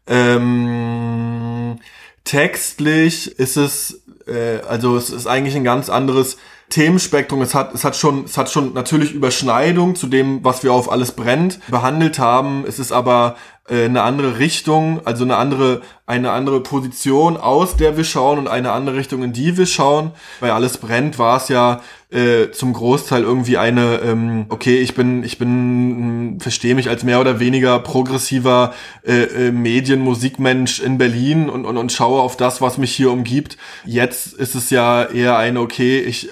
[0.06, 1.80] Ähm,
[2.23, 6.38] textlich ist es, äh, also es ist eigentlich ein ganz anderes
[6.69, 7.41] Themenspektrum.
[7.41, 10.91] Es hat, es hat schon, es hat schon natürlich Überschneidung zu dem, was wir auf
[10.91, 12.65] alles brennt behandelt haben.
[12.67, 13.36] Es ist aber
[13.67, 18.47] äh, eine andere Richtung, also eine andere, eine andere Position, aus der wir schauen und
[18.47, 20.12] eine andere Richtung, in die wir schauen.
[20.39, 25.23] Bei alles brennt war es ja äh, zum Großteil irgendwie eine, ähm, okay, ich bin,
[25.23, 28.73] ich bin, verstehe mich als mehr oder weniger progressiver
[29.04, 33.58] äh, äh, Medienmusikmensch in Berlin und, und, und schaue auf das, was mich hier umgibt.
[33.84, 36.30] Jetzt ist es ja eher eine, okay, ich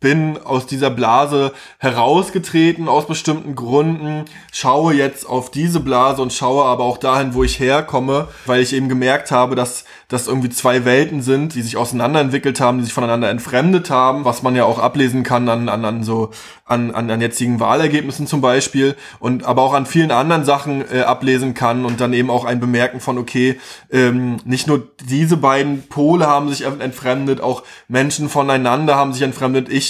[0.00, 6.64] bin aus dieser Blase herausgetreten aus bestimmten Gründen, schaue jetzt auf diese Blase und schaue
[6.64, 10.84] aber auch dahin, wo ich herkomme, weil ich eben gemerkt habe, dass das irgendwie zwei
[10.84, 14.78] Welten sind, die sich auseinanderentwickelt haben, die sich voneinander entfremdet haben, was man ja auch
[14.78, 16.30] ablesen kann an, an, an so
[16.68, 21.00] an, an, an jetzigen Wahlergebnissen zum Beispiel und aber auch an vielen anderen Sachen äh,
[21.00, 23.58] ablesen kann und dann eben auch ein Bemerken von, okay,
[23.90, 29.68] ähm, nicht nur diese beiden Pole haben sich entfremdet, auch Menschen voneinander haben sich entfremdet.
[29.70, 29.87] Ich,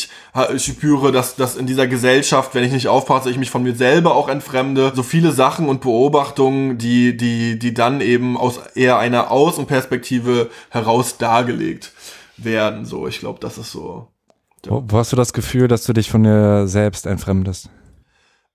[0.54, 3.74] ich spüre, dass, dass in dieser Gesellschaft, wenn ich nicht aufpasse, ich mich von mir
[3.74, 4.92] selber auch entfremde.
[4.94, 11.18] So viele Sachen und Beobachtungen, die, die, die dann eben aus eher einer Außenperspektive heraus
[11.18, 11.92] dargelegt
[12.36, 12.84] werden.
[12.84, 14.08] So, ich glaube, das ist so
[14.66, 17.70] wo, wo hast du das Gefühl, dass du dich von dir selbst entfremdest?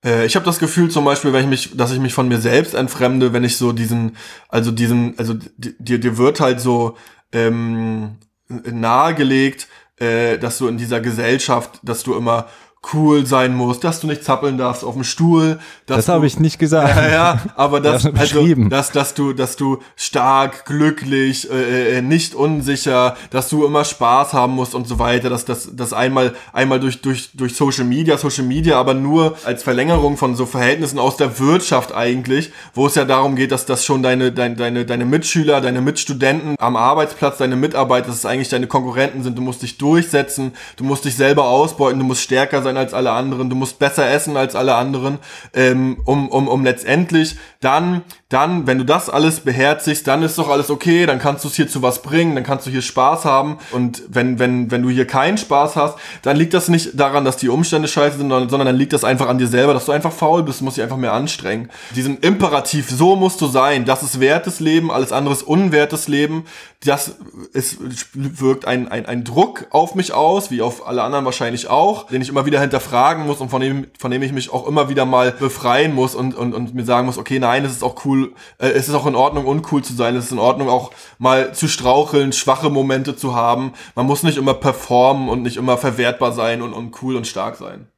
[0.04, 2.38] Äh, ich habe das Gefühl zum Beispiel, wenn ich mich, dass ich mich von mir
[2.38, 4.16] selbst entfremde, wenn ich so diesen,
[4.48, 6.96] also diesen, also dir, dir wird halt so
[7.32, 8.16] ähm,
[8.48, 12.48] nahegelegt, äh, dass du in dieser Gesellschaft, dass du immer
[12.92, 15.58] cool sein musst, dass du nicht zappeln darfst auf dem Stuhl.
[15.86, 16.96] das habe ich nicht gesagt.
[16.96, 22.34] Ja, ja aber das, also, dass, dass du, dass du stark, glücklich, äh, äh, nicht
[22.34, 26.80] unsicher, dass du immer Spaß haben musst und so weiter, dass das, das einmal, einmal
[26.80, 31.16] durch, durch, durch Social Media, Social Media, aber nur als Verlängerung von so Verhältnissen aus
[31.16, 35.04] der Wirtschaft eigentlich, wo es ja darum geht, dass das schon deine, deine, deine, deine
[35.04, 39.38] Mitschüler, deine Mitstudenten am Arbeitsplatz, deine Mitarbeiter, dass es eigentlich deine Konkurrenten sind.
[39.38, 42.94] Du musst dich durchsetzen, du musst dich selber ausbeuten, du musst stärker sein sein als
[42.94, 45.18] alle anderen, du musst besser essen als alle anderen,
[45.54, 50.48] ähm, um, um, um letztendlich dann, dann, wenn du das alles beherzigst, dann ist doch
[50.48, 53.24] alles okay, dann kannst du es hier zu was bringen, dann kannst du hier Spaß
[53.24, 57.24] haben und wenn, wenn, wenn du hier keinen Spaß hast, dann liegt das nicht daran,
[57.24, 59.92] dass die Umstände scheiße sind, sondern dann liegt das einfach an dir selber, dass du
[59.92, 61.68] einfach faul bist, musst dich einfach mehr anstrengen.
[61.94, 66.44] Diesen Imperativ, so musst du sein, das ist wertes Leben, alles andere ist unwertes Leben,
[66.84, 67.16] das
[67.52, 67.78] ist,
[68.12, 72.20] wirkt ein, ein, ein Druck auf mich aus, wie auf alle anderen wahrscheinlich auch, den
[72.20, 75.06] ich immer wieder hinterfragen muss und von dem, von dem ich mich auch immer wieder
[75.06, 78.23] mal befreien muss und, und, und mir sagen muss, okay, nein, es ist auch cool,
[78.58, 81.54] äh, es ist auch in Ordnung, uncool zu sein, es ist in Ordnung, auch mal
[81.54, 83.72] zu straucheln, schwache Momente zu haben.
[83.94, 87.56] Man muss nicht immer performen und nicht immer verwertbar sein und, und cool und stark
[87.56, 87.88] sein.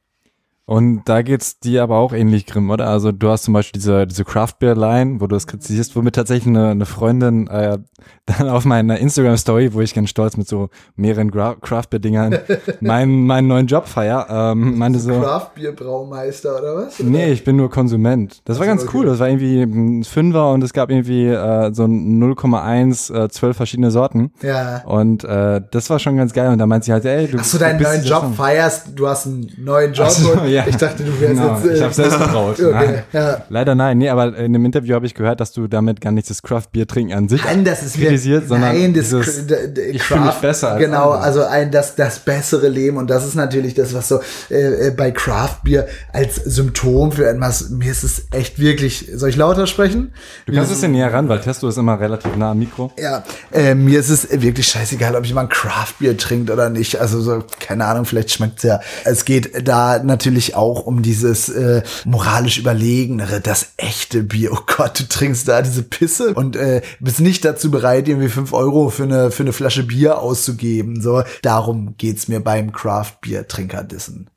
[0.69, 2.89] Und da geht's dir aber auch ähnlich, Grimm, oder?
[2.89, 6.15] Also du hast zum Beispiel diese, diese Craft Beer Line, wo du das kritisierst, womit
[6.15, 7.77] tatsächlich eine, eine Freundin äh,
[8.25, 11.99] dann auf meiner Instagram Story, wo ich ganz stolz mit so mehreren Gra Craft Beer
[11.99, 12.37] Dingern
[12.81, 15.17] meinen, meinen neuen Job feier, ähm, meinte so.
[15.17, 16.99] Craft Beer Braumeister oder was?
[16.99, 17.09] Oder?
[17.09, 18.41] Nee, ich bin nur Konsument.
[18.43, 18.91] Das war ganz okay.
[18.93, 19.05] cool.
[19.05, 23.89] Das war irgendwie ein Fünfer und es gab irgendwie äh, so 0,1, äh, zwölf verschiedene
[23.89, 24.33] Sorten.
[24.41, 24.83] Ja.
[24.83, 26.51] Und äh, das war schon ganz geil.
[26.51, 27.39] Und da meint sie halt, ey, du.
[27.39, 30.09] Hast du deinen neuen Job feierst, du hast einen neuen Job.
[30.09, 30.56] So, ja.
[30.57, 30.65] Ja.
[30.67, 31.55] Ich dachte, du wärst genau.
[31.55, 31.65] jetzt.
[31.67, 32.59] Äh, ich habe selbst getraut.
[32.59, 33.03] okay.
[33.13, 33.43] Ja.
[33.49, 33.99] Leider nein.
[33.99, 36.71] Nee, aber in dem Interview habe ich gehört, dass du damit gar nicht das Craft
[36.71, 39.45] Bier trinken an sich nein, das ist kritisiert, sondern nein, das dieses,
[39.91, 40.71] ich fühle mich besser.
[40.71, 41.19] Als genau, andere.
[41.21, 44.91] also ein das das bessere Leben und das ist natürlich das, was so äh, äh,
[44.91, 47.69] bei Craft Bier als Symptom für etwas.
[47.69, 49.09] Mir ist es echt wirklich.
[49.13, 50.11] Soll ich lauter sprechen?
[50.47, 52.91] Du kannst es ja näher ran, weil Testo ist immer relativ nah am Mikro.
[52.99, 56.99] Ja, äh, mir ist es wirklich scheißegal, ob jemand Craft Bier trinkt oder nicht.
[56.99, 58.79] Also so keine Ahnung, vielleicht schmeckt es ja.
[59.03, 64.51] Es geht da natürlich natürlich auch um dieses äh, moralisch Überlegenere, das echte Bier.
[64.53, 68.53] Oh Gott, du trinkst da diese Pisse und äh, bist nicht dazu bereit, irgendwie fünf
[68.53, 71.01] Euro für eine, für eine Flasche Bier auszugeben.
[71.01, 74.29] So, darum geht's mir beim Craft-Bier-Trinker-Dissen.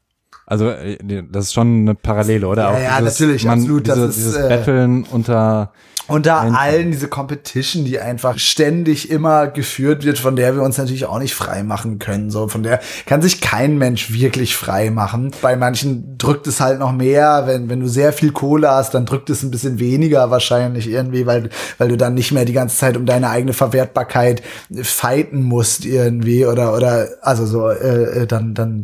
[0.46, 0.98] Also äh,
[1.30, 2.72] das ist schon eine Parallele, oder?
[2.72, 3.86] Ja, ja dieses, natürlich, man, absolut.
[3.86, 5.72] Diese, das ist, dieses äh, Betteln unter
[6.10, 11.06] unter allen diese Competition, die einfach ständig immer geführt wird, von der wir uns natürlich
[11.06, 12.30] auch nicht frei machen können.
[12.30, 15.30] So, von der kann sich kein Mensch wirklich frei machen.
[15.40, 17.44] Bei manchen drückt es halt noch mehr.
[17.46, 21.26] Wenn, wenn du sehr viel Kohle hast, dann drückt es ein bisschen weniger wahrscheinlich irgendwie,
[21.26, 24.42] weil, weil du dann nicht mehr die ganze Zeit um deine eigene Verwertbarkeit
[24.82, 28.82] fighten musst irgendwie oder, oder, also so, äh, äh dann, dann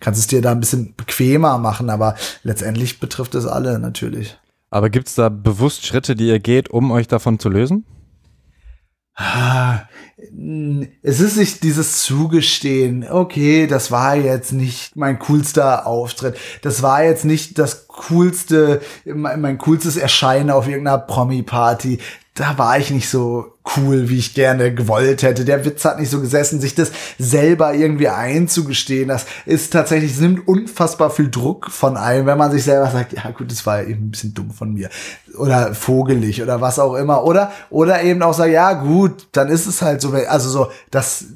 [0.00, 1.88] kannst du es dir da ein bisschen bequemer machen.
[1.88, 4.36] Aber letztendlich betrifft es alle natürlich.
[4.74, 7.86] Aber gibt es da bewusst Schritte, die ihr geht, um euch davon zu lösen?
[9.14, 9.82] Ah,
[11.02, 17.04] es ist nicht dieses Zugestehen, okay, das war jetzt nicht mein coolster Auftritt, das war
[17.04, 22.00] jetzt nicht das coolste, mein coolstes Erscheinen auf irgendeiner Promi-Party,
[22.34, 25.44] da war ich nicht so cool, wie ich gerne gewollt hätte.
[25.44, 29.08] Der Witz hat nicht so gesessen, sich das selber irgendwie einzugestehen.
[29.08, 33.12] Das ist tatsächlich, es nimmt unfassbar viel Druck von einem, wenn man sich selber sagt,
[33.12, 34.90] ja gut, das war eben ein bisschen dumm von mir.
[35.38, 37.22] Oder vogelig oder was auch immer.
[37.22, 40.12] Oder, oder eben auch sagt, ja gut, dann ist es halt so.
[40.12, 41.26] Also so, das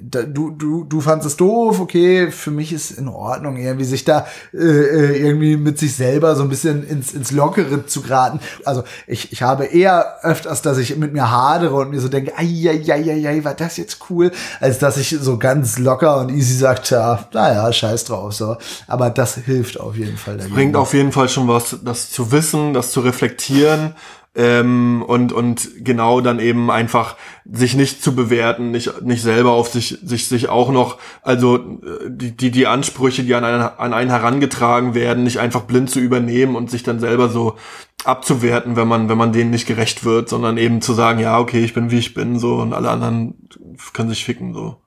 [0.00, 4.26] du, du, du fandest es doof, okay, für mich ist in Ordnung, irgendwie sich da
[4.52, 8.40] äh, äh, irgendwie mit sich selber so ein bisschen ins, ins Lockere zu geraten.
[8.64, 12.32] Also ich, ich habe eher öfters, dass ich mit mir hadere und mir so denke,
[12.36, 16.30] ai, ai, ai, ai, war das jetzt cool, als dass ich so ganz locker und
[16.30, 18.56] easy sagt, ja, naja, scheiß drauf, so.
[18.86, 20.36] Aber das hilft auf jeden Fall.
[20.36, 20.54] Dagegen.
[20.54, 23.94] Bringt auf jeden Fall schon was, das zu wissen, das zu reflektieren
[24.34, 29.68] ähm, und und genau dann eben einfach sich nicht zu bewerten, nicht nicht selber auf
[29.68, 33.94] sich sich sich auch noch also äh, die die die Ansprüche, die an einen, an
[33.94, 37.56] einen herangetragen werden, nicht einfach blind zu übernehmen und sich dann selber so
[38.04, 41.62] abzuwerten, wenn man wenn man denen nicht gerecht wird, sondern eben zu sagen, ja okay,
[41.62, 43.48] ich bin wie ich bin so und alle anderen
[43.92, 44.78] können sich ficken so,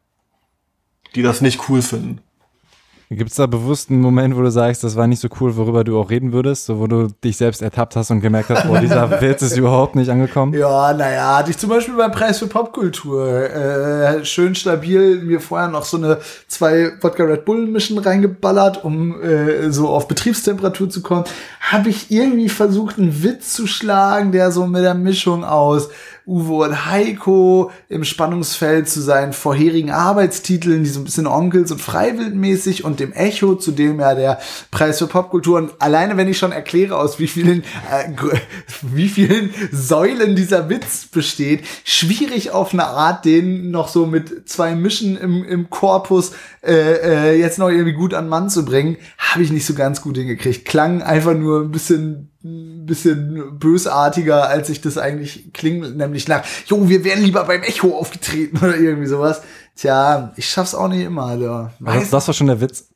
[1.16, 2.22] die das nicht cool finden.
[3.10, 5.86] Gibt es da bewusst einen Moment, wo du sagst, das war nicht so cool, worüber
[5.86, 8.82] du auch reden würdest, so wo du dich selbst ertappt hast und gemerkt hast, boah,
[8.82, 10.54] dieser Witz ist überhaupt nicht angekommen?
[10.54, 15.70] Ja, naja, hatte ich zum Beispiel beim Preis für Popkultur äh, schön stabil mir vorher
[15.70, 16.18] noch so eine
[16.50, 21.24] zwei Wodka Red Bull Mischen reingeballert, um äh, so auf Betriebstemperatur zu kommen.
[21.62, 25.88] Habe ich irgendwie versucht, einen Witz zu schlagen, der so mit der Mischung aus
[26.28, 31.82] Uwe und Heiko im Spannungsfeld zu seinen vorherigen Arbeitstiteln, die so ein bisschen Onkels und
[31.82, 36.38] Freiwildmäßig und dem Echo, zu dem ja der Preis für Popkultur und alleine wenn ich
[36.38, 38.12] schon erkläre, aus wie vielen, äh,
[38.82, 44.76] wie vielen Säulen dieser Witz besteht, schwierig auf eine Art, den noch so mit zwei
[44.76, 49.44] Mischen im, im Korpus äh, äh, jetzt noch irgendwie gut an Mann zu bringen, habe
[49.44, 50.66] ich nicht so ganz gut hingekriegt.
[50.66, 52.32] Klang einfach nur ein bisschen
[52.86, 57.98] bisschen bösartiger, als ich das eigentlich klingt, nämlich nach, jo, wir wären lieber beim Echo
[57.98, 59.42] aufgetreten oder irgendwie sowas.
[59.76, 61.74] Tja, ich schaff's auch nicht immer, Alter.
[61.80, 62.90] Das, das war schon der Witz.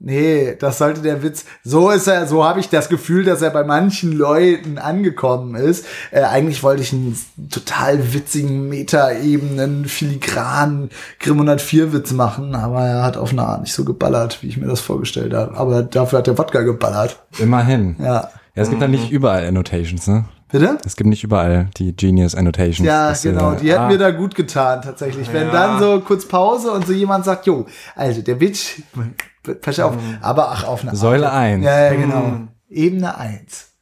[0.00, 1.44] Nee, das sollte der Witz.
[1.62, 5.86] So ist er, so habe ich das Gefühl, dass er bei manchen Leuten angekommen ist.
[6.10, 10.90] Äh, eigentlich wollte ich einen total witzigen, Meta-Ebenen, filigranen
[11.20, 14.58] Grimm 104 Witz machen, aber er hat auf eine Art nicht so geballert, wie ich
[14.58, 15.56] mir das vorgestellt habe.
[15.56, 17.20] Aber dafür hat der Wodka geballert.
[17.38, 17.96] Immerhin.
[17.98, 18.30] Ja.
[18.54, 18.84] Ja, es gibt mhm.
[18.84, 20.26] da nicht überall Annotations, ne?
[20.50, 20.78] Bitte?
[20.84, 22.86] Es gibt nicht überall die Genius Annotations.
[22.86, 23.54] Ja, das, genau.
[23.54, 23.88] Die hätten ah.
[23.88, 25.32] mir da gut getan, tatsächlich.
[25.32, 25.52] Wenn ja.
[25.52, 28.80] dann so kurz Pause und so jemand sagt, jo, also der Witz,
[29.60, 30.18] pass auf, mhm.
[30.20, 31.64] aber ach, auf eine Säule 1.
[31.64, 32.20] Ja, ja, genau.
[32.20, 32.48] Mhm.
[32.68, 33.72] Ebene 1.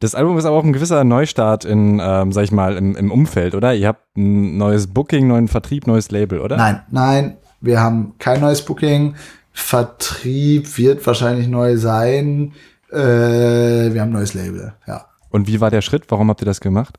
[0.00, 3.10] Das Album ist aber auch ein gewisser Neustart in, ähm, sag ich mal, im, im
[3.10, 3.74] Umfeld, oder?
[3.74, 6.56] Ihr habt ein neues Booking, neuen Vertrieb, neues Label, oder?
[6.56, 9.14] Nein, nein, wir haben kein neues Booking.
[9.52, 12.52] Vertrieb wird wahrscheinlich neu sein.
[12.96, 15.06] Äh, wir haben ein neues Label, ja.
[15.30, 16.04] Und wie war der Schritt?
[16.08, 16.98] Warum habt ihr das gemacht?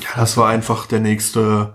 [0.00, 1.74] Ja, das war einfach der nächste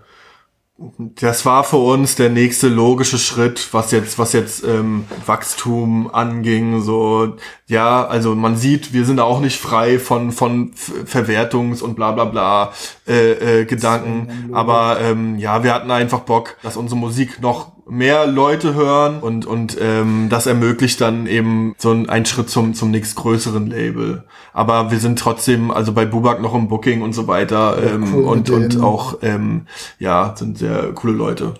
[0.99, 6.81] das war für uns der nächste logische Schritt, was jetzt, was jetzt ähm, Wachstum anging.
[6.81, 12.11] So, ja, also man sieht, wir sind auch nicht frei von von Verwertungs- und bla
[12.11, 12.73] bla bla
[13.07, 14.53] äh, äh, Gedanken.
[14.53, 19.45] Aber ähm, ja, wir hatten einfach Bock, dass unsere Musik noch mehr Leute hören und
[19.45, 24.23] und ähm, das ermöglicht dann eben so ein, Schritt zum zum nächstgrößeren Label.
[24.53, 28.23] Aber wir sind trotzdem also bei Bubak noch im Booking und so weiter ähm, cool
[28.23, 29.67] und und auch ähm,
[29.99, 31.53] ja sind sehr coole Leute.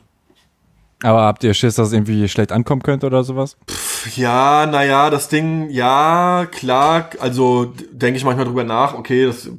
[1.04, 3.56] Aber habt ihr Schiss, dass es irgendwie schlecht ankommen könnte oder sowas?
[3.70, 9.50] Pff, ja, naja, das Ding, ja, klar, also denke ich manchmal drüber nach, okay, das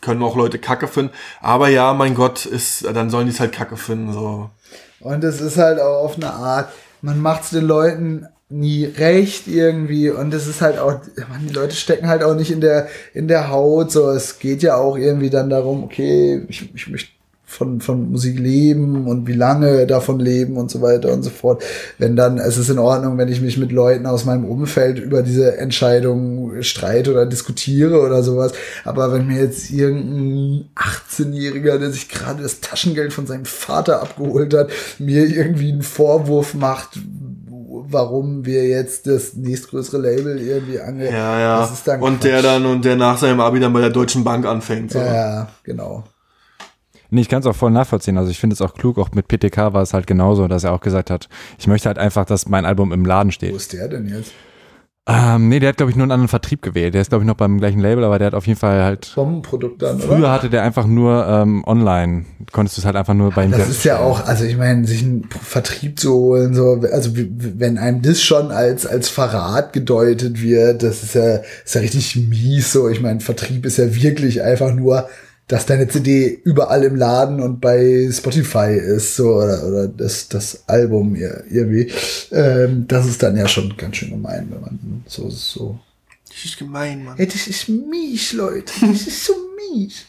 [0.00, 3.52] können auch Leute kacke finden, aber ja, mein Gott, ist, dann sollen die es halt
[3.52, 4.50] kacke finden, so.
[5.00, 6.70] Und es ist halt auch auf eine Art,
[7.02, 10.10] man macht es den Leuten nie recht irgendwie.
[10.10, 13.28] Und es ist halt auch, man, die Leute stecken halt auch nicht in der, in
[13.28, 17.17] der Haut, so, es geht ja auch irgendwie dann darum, okay, ich, ich möchte
[17.48, 21.64] von, von Musik leben und wie lange davon leben und so weiter und so fort.
[21.96, 25.22] Wenn dann, es ist in Ordnung, wenn ich mich mit Leuten aus meinem Umfeld über
[25.22, 28.52] diese Entscheidung streite oder diskutiere oder sowas.
[28.84, 34.52] Aber wenn mir jetzt irgendein 18-Jähriger, der sich gerade das Taschengeld von seinem Vater abgeholt
[34.52, 36.98] hat, mir irgendwie einen Vorwurf macht,
[37.90, 41.14] warum wir jetzt das nächstgrößere Label irgendwie angehen.
[41.14, 41.64] Ja, ja.
[41.64, 42.24] und Quatsch.
[42.24, 44.92] der dann und der nach seinem Abi dann bei der Deutschen Bank anfängt.
[44.92, 44.98] So.
[44.98, 46.04] Ja, genau.
[47.10, 48.18] Nee, ich kann es auch voll nachvollziehen.
[48.18, 50.72] Also ich finde es auch klug, auch mit PTK war es halt genauso, dass er
[50.72, 53.52] auch gesagt hat, ich möchte halt einfach, dass mein Album im Laden steht.
[53.52, 54.32] Wo ist der denn jetzt?
[55.10, 56.92] Ähm, nee, der hat, glaube ich, nur einen anderen Vertrieb gewählt.
[56.92, 59.10] Der ist, glaube ich, noch beim gleichen Label, aber der hat auf jeden Fall halt.
[59.14, 60.30] Bombenprodukt dann, Früher oder?
[60.32, 62.26] hatte der einfach nur ähm, online.
[62.52, 64.86] Konntest du es halt einfach nur bei ihm Das ist ja auch, also ich meine,
[64.86, 70.42] sich einen Vertrieb zu holen, so, also wenn einem das schon als, als Verrat gedeutet
[70.42, 72.90] wird, das ist ja, ist ja richtig mies so.
[72.90, 75.08] Ich meine, Vertrieb ist ja wirklich einfach nur
[75.48, 80.62] dass deine CD überall im Laden und bei Spotify ist, so, oder, oder das, das
[80.68, 81.90] Album irgendwie.
[82.30, 85.78] Ähm, das ist dann ja schon ganz schön gemein, wenn man so, so.
[86.28, 87.18] Das ist gemein, Mann.
[87.18, 88.72] Ey, das ist mies, Leute.
[88.82, 90.04] Das ist so mies.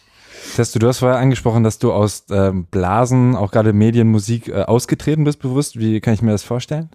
[0.55, 5.23] Testo, du hast vorher angesprochen, dass du aus ähm, Blasen, auch gerade Medienmusik, äh, ausgetreten
[5.23, 5.79] bist bewusst.
[5.79, 6.89] Wie kann ich mir das vorstellen?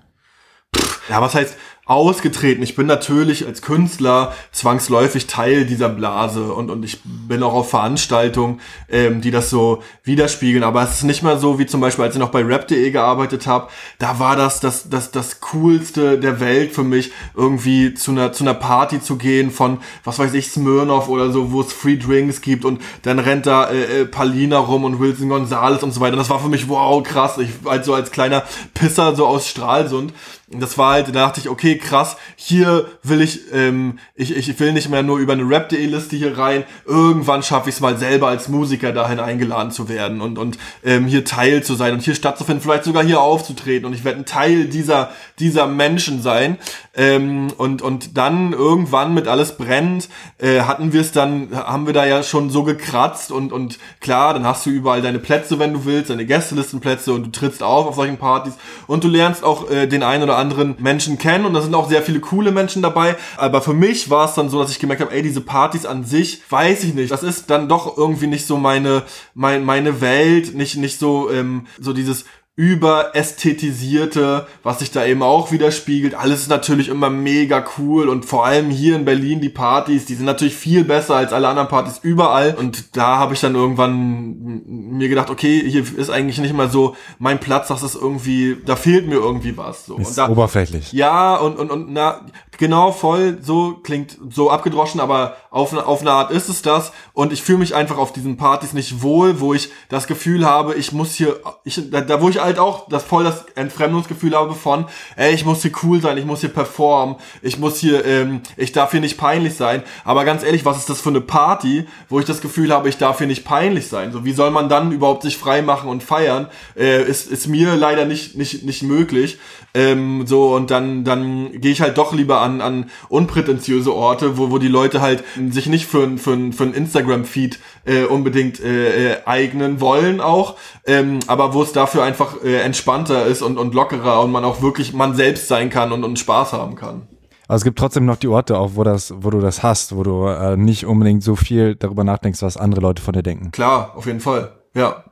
[1.09, 2.63] Ja, was heißt ausgetreten?
[2.63, 7.71] Ich bin natürlich als Künstler zwangsläufig Teil dieser Blase und, und ich bin auch auf
[7.71, 10.65] Veranstaltungen, ähm, die das so widerspiegeln.
[10.65, 13.47] Aber es ist nicht mehr so, wie zum Beispiel, als ich noch bei rap.de gearbeitet
[13.47, 13.69] habe,
[13.99, 18.45] da war das das, das das Coolste der Welt für mich, irgendwie zu einer, zu
[18.45, 22.41] einer Party zu gehen von, was weiß ich, Smirnoff oder so, wo es Free Drinks
[22.41, 26.17] gibt und dann rennt da äh, äh, Palina rum und Wilson Gonzales und so weiter.
[26.17, 27.39] Das war für mich, wow, krass.
[27.39, 30.13] Ich, also als kleiner Pisser so aus Stralsund
[30.61, 34.73] das war halt, da dachte ich, okay, krass, hier will ich, ähm, ich, ich will
[34.73, 38.49] nicht mehr nur über eine Rap.de-Liste hier rein, irgendwann schaffe ich es mal selber als
[38.49, 42.63] Musiker dahin eingeladen zu werden und, und ähm, hier Teil zu sein und hier stattzufinden,
[42.63, 46.59] vielleicht sogar hier aufzutreten und ich werde ein Teil dieser, dieser Menschen sein.
[46.97, 50.09] Ähm, und, und dann irgendwann mit alles brennt,
[50.39, 54.35] äh, hatten wir es dann, haben wir da ja schon so gekratzt und, und klar,
[54.35, 57.87] dann hast du überall deine Plätze, wenn du willst, deine Gästelistenplätze und du trittst auf
[57.87, 58.55] auf solchen Partys
[58.87, 61.89] und du lernst auch äh, den einen oder anderen Menschen kennen und da sind auch
[61.89, 63.17] sehr viele coole Menschen dabei.
[63.37, 66.05] Aber für mich war es dann so, dass ich gemerkt habe, ey, diese Partys an
[66.05, 69.03] sich, weiß ich nicht, das ist dann doch irgendwie nicht so meine,
[69.35, 72.25] mein, meine Welt, nicht, nicht so, ähm, so dieses
[72.57, 76.15] überästhetisierte, was sich da eben auch widerspiegelt.
[76.15, 80.15] Alles ist natürlich immer mega cool und vor allem hier in Berlin die Partys, die
[80.15, 82.55] sind natürlich viel besser als alle anderen Partys überall.
[82.55, 86.95] Und da habe ich dann irgendwann mir gedacht, okay, hier ist eigentlich nicht mal so
[87.19, 89.87] mein Platz, das ist irgendwie, da fehlt mir irgendwie was.
[89.87, 89.97] So.
[89.97, 90.93] Ist da, oberflächlich.
[90.93, 92.21] Ja, und, und, und na,
[92.59, 96.93] genau, voll, so klingt so abgedroschen, aber auf, auf eine Art ist es das.
[97.13, 100.75] Und ich fühle mich einfach auf diesen Partys nicht wohl, wo ich das Gefühl habe,
[100.75, 104.55] ich muss hier, ich, da, da wo ich halt auch das voll das Entfremdungsgefühl habe
[104.55, 104.87] von,
[105.17, 108.73] ey, ich muss hier cool sein, ich muss hier performen, ich muss hier, ähm, ich
[108.73, 109.83] darf hier nicht peinlich sein.
[110.05, 112.99] Aber ganz ehrlich, was ist das für eine Party, wo ich das Gefühl habe, ich
[112.99, 114.13] darf hier nicht peinlich sein?
[114.13, 116.49] So, wie soll man dann überhaupt sich frei machen und feiern?
[116.77, 119.39] Äh, ist, ist mir leider nicht, nicht, nicht möglich.
[119.75, 124.51] Ähm, so, und dann, dann gehe ich halt doch lieber an, an unprätentiöse Orte, wo,
[124.51, 129.17] wo die Leute halt sich nicht für, für, für ein Instagram-Feed äh, unbedingt äh, äh,
[129.25, 134.21] eignen wollen auch, ähm, aber wo es dafür einfach äh, entspannter ist und, und lockerer
[134.23, 137.09] und man auch wirklich man selbst sein kann und, und Spaß haben kann.
[137.47, 140.03] Aber es gibt trotzdem noch die Orte auch, wo das, wo du das hast, wo
[140.03, 143.51] du äh, nicht unbedingt so viel darüber nachdenkst, was andere Leute von dir denken.
[143.51, 144.53] Klar, auf jeden Fall.
[144.75, 145.05] Ja.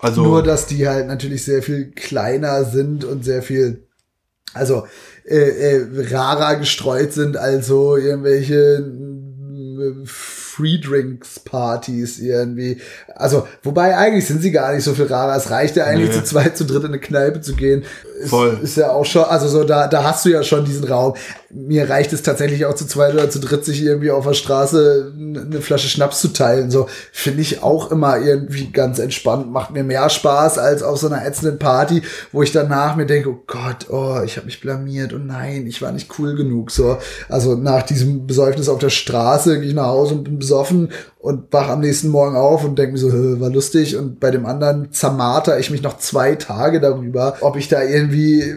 [0.00, 3.87] Also Nur, dass die halt natürlich sehr viel kleiner sind und sehr viel,
[4.54, 4.86] also
[5.24, 12.80] äh, äh, rarer gestreut sind, also irgendwelche äh, Free Drinks Partys irgendwie.
[13.14, 15.36] Also, wobei eigentlich sind sie gar nicht so viel rarer.
[15.36, 16.16] Es reicht ja eigentlich nee.
[16.16, 17.84] zu zweit, zu dritt in eine Kneipe zu gehen.
[18.20, 18.58] Ist, Voll.
[18.62, 21.14] Ist ja auch schon, also so, da, da hast du ja schon diesen Raum.
[21.50, 25.14] Mir reicht es tatsächlich auch zu zweit oder zu dritt, sich irgendwie auf der Straße
[25.16, 26.70] eine Flasche Schnaps zu teilen.
[26.70, 29.50] So, finde ich auch immer irgendwie ganz entspannt.
[29.50, 33.30] Macht mir mehr Spaß als auf so einer ätzenden Party, wo ich danach mir denke,
[33.30, 36.70] oh Gott, oh, ich habe mich blamiert und nein, ich war nicht cool genug.
[36.70, 36.98] So,
[37.30, 41.52] also nach diesem Besäufnis auf der Straße gehe ich nach Hause und bin besoffen und
[41.52, 43.96] wach am nächsten Morgen auf und denke mir so, war lustig.
[43.96, 48.54] Und bei dem anderen zermarter ich mich noch zwei Tage darüber, ob ich da irgendwie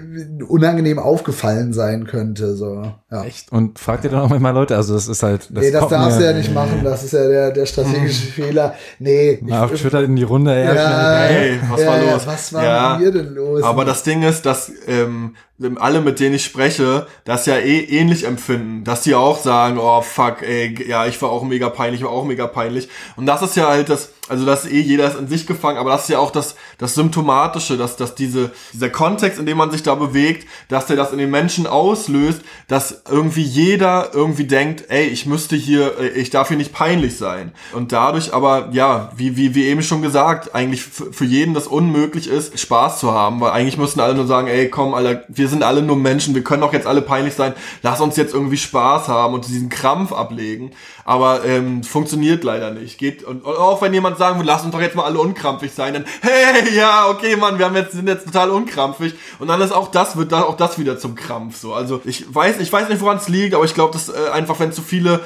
[0.47, 2.56] unangenehm aufgefallen sein könnte.
[2.56, 3.24] So, ja.
[3.26, 3.52] Echt?
[3.52, 4.76] Und fragt ihr dann auch manchmal Leute?
[4.78, 5.50] Also das ist halt.
[5.50, 6.82] Das nee, das darfst du ja nicht machen.
[6.82, 8.32] Das ist ja der, der strategische hm.
[8.32, 8.76] Fehler.
[9.00, 9.38] Nee.
[9.41, 10.52] Mal auf Twitter in die Runde.
[10.52, 12.26] Ja, ja, hey, was ja, war los?
[12.28, 13.63] Was war ja, hier denn los?
[13.63, 15.36] Aber das Ding ist, dass ähm,
[15.80, 20.02] alle, mit denen ich spreche, das ja eh ähnlich empfinden, dass die auch sagen, oh
[20.02, 22.88] fuck, ey, ja, ich war auch mega peinlich, ich war auch mega peinlich.
[23.17, 25.89] Und das ist ja halt das, also das eh jeder ist in sich gefangen, aber
[25.89, 29.72] das ist ja auch das, das Symptomatische, dass, dass diese, dieser Kontext, in dem man
[29.72, 34.86] sich da bewegt, dass der das in den Menschen auslöst, dass irgendwie jeder irgendwie denkt,
[34.88, 37.52] ey, ich müsste hier, äh, ich darf hier nicht peinlich sein.
[37.74, 42.30] Und dadurch aber, ja, wie, wie, wie eben schon gesagt, eigentlich für jeden das unmöglich
[42.30, 45.62] ist, Spaß zu haben, weil eigentlich müssten alle nur sagen, ey, komm, Alter, wir sind
[45.62, 49.10] alle nur Menschen, wir können doch jetzt alle peinlich sein, lass uns jetzt irgendwie Spaß
[49.10, 50.72] haben und diesen Krampf ablegen.
[51.05, 52.97] Aber ähm, funktioniert leider nicht.
[52.97, 55.71] Geht und, und auch wenn jemand sagen will, lass uns doch jetzt mal alle unkrampfig
[55.71, 59.61] sein, dann hey, ja, okay, Mann, wir haben jetzt sind jetzt total unkrampfig und dann
[59.61, 61.73] ist auch das wird dann auch das wieder zum Krampf so.
[61.73, 64.59] Also ich weiß, ich weiß nicht, woran es liegt, aber ich glaube, dass äh, einfach
[64.59, 65.21] wenn zu viele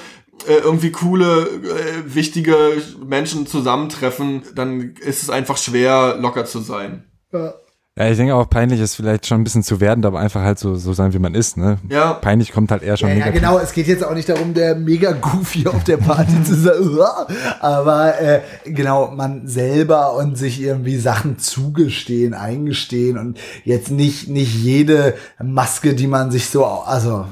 [0.48, 7.06] äh, irgendwie coole, äh, wichtige Menschen zusammentreffen, dann ist es einfach schwer, locker zu sein.
[7.32, 7.54] Ja.
[7.98, 10.60] Ja, ich denke auch, peinlich ist vielleicht schon ein bisschen zu werden, aber einfach halt
[10.60, 11.78] so, so sein, wie man ist, ne?
[11.90, 12.12] Ja.
[12.16, 13.58] Peinlich kommt halt eher schon ja, ja, genau.
[13.58, 16.74] Es geht jetzt auch nicht darum, der mega goofy auf der Party zu sein,
[17.62, 24.54] aber äh, genau, man selber und sich irgendwie Sachen zugestehen, eingestehen und jetzt nicht, nicht
[24.54, 27.26] jede Maske, die man sich so, also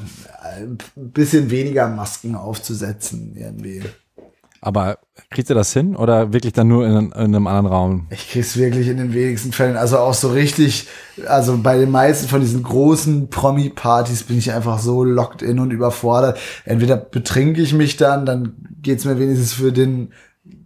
[0.56, 3.82] ein bisschen weniger Masken aufzusetzen, irgendwie.
[4.66, 5.00] Aber
[5.30, 8.08] kriegt ihr das hin oder wirklich dann nur in, in, einem anderen Raum?
[8.12, 9.76] Ich krieg's wirklich in den wenigsten Fällen.
[9.76, 10.88] Also auch so richtig,
[11.28, 15.72] also bei den meisten von diesen großen Promi-Partys bin ich einfach so locked in und
[15.72, 16.40] überfordert.
[16.64, 20.14] Entweder betrinke ich mich dann, dann geht's mir wenigstens für den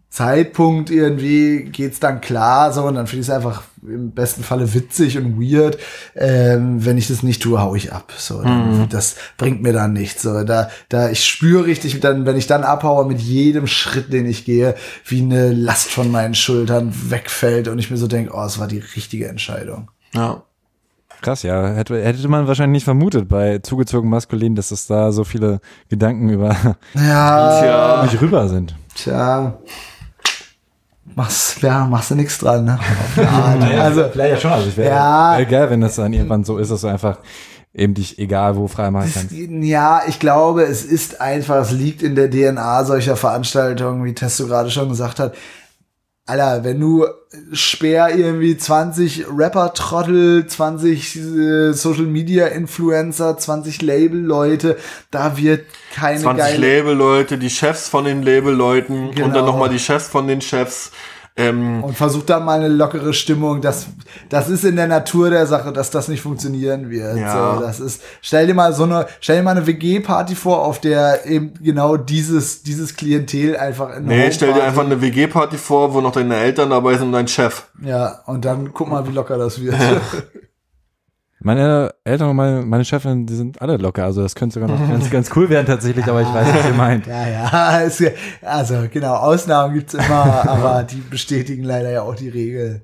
[0.10, 4.74] Zeitpunkt irgendwie geht's dann klar so und dann finde ich es einfach im besten Falle
[4.74, 5.78] witzig und weird.
[6.16, 8.14] Ähm, wenn ich das nicht tue, hau ich ab.
[8.18, 8.88] So, mhm.
[8.90, 10.22] das bringt mir dann nichts.
[10.24, 14.26] So, da, da ich spüre richtig, dann, wenn ich dann abhaue mit jedem Schritt, den
[14.26, 18.46] ich gehe, wie eine Last von meinen Schultern wegfällt und ich mir so denke, oh,
[18.46, 19.92] es war die richtige Entscheidung.
[20.14, 20.42] Ja.
[21.22, 21.68] Krass, ja.
[21.68, 26.30] Hätte, hätte man wahrscheinlich nicht vermutet bei zugezogen maskulin, dass es da so viele Gedanken
[26.30, 26.56] über
[26.96, 28.08] ja.
[28.12, 28.76] mich rüber sind.
[28.96, 29.60] Tja
[31.18, 32.80] machst, ja, machst du nichts dran, ne?
[33.16, 34.52] naja, also, vielleicht ja schon.
[34.52, 37.18] Also ich wäre ja, geil, wenn das dann irgendwann so ist, dass du einfach
[37.74, 39.32] eben dich egal wo frei machen kannst.
[39.32, 44.46] Ja, ich glaube, es ist einfach, es liegt in der DNA solcher Veranstaltungen, wie Testo
[44.46, 45.36] gerade schon gesagt hat.
[46.28, 47.06] Alter, wenn du
[47.54, 54.78] Speer irgendwie 20 Rapper-Trottel, 20 äh, Social-Media-Influencer, 20 Label-Leute,
[55.10, 55.66] da wird
[55.96, 59.28] keine 20 Label-Leute, die Chefs von den Label-Leuten genau.
[59.28, 60.92] und dann nochmal die Chefs von den Chefs.
[61.40, 63.62] Ähm, und versucht da mal eine lockere Stimmung.
[63.62, 63.86] Das,
[64.28, 67.16] das ist in der Natur der Sache, dass das nicht funktionieren wird.
[67.16, 67.56] Ja.
[67.56, 70.82] So, das ist, stell dir mal so eine, stell dir mal eine WG-Party vor, auf
[70.82, 75.94] der eben genau dieses, dieses Klientel einfach in Nee, stell dir einfach eine WG-Party vor,
[75.94, 77.68] wo noch deine Eltern dabei sind und dein Chef.
[77.84, 79.76] Ja, und dann guck mal, wie locker das wird.
[81.40, 84.04] Meine Eltern und meine, meine Chefin, die sind alle locker.
[84.06, 86.74] Also das könnte sogar noch ganz, ganz cool werden tatsächlich, aber ich weiß, was ihr
[86.74, 87.08] meint.
[87.08, 87.82] Ja, ja.
[87.86, 88.04] Es,
[88.42, 90.04] also genau, Ausnahmen gibt's immer,
[90.50, 92.82] aber die bestätigen leider ja auch die Regel.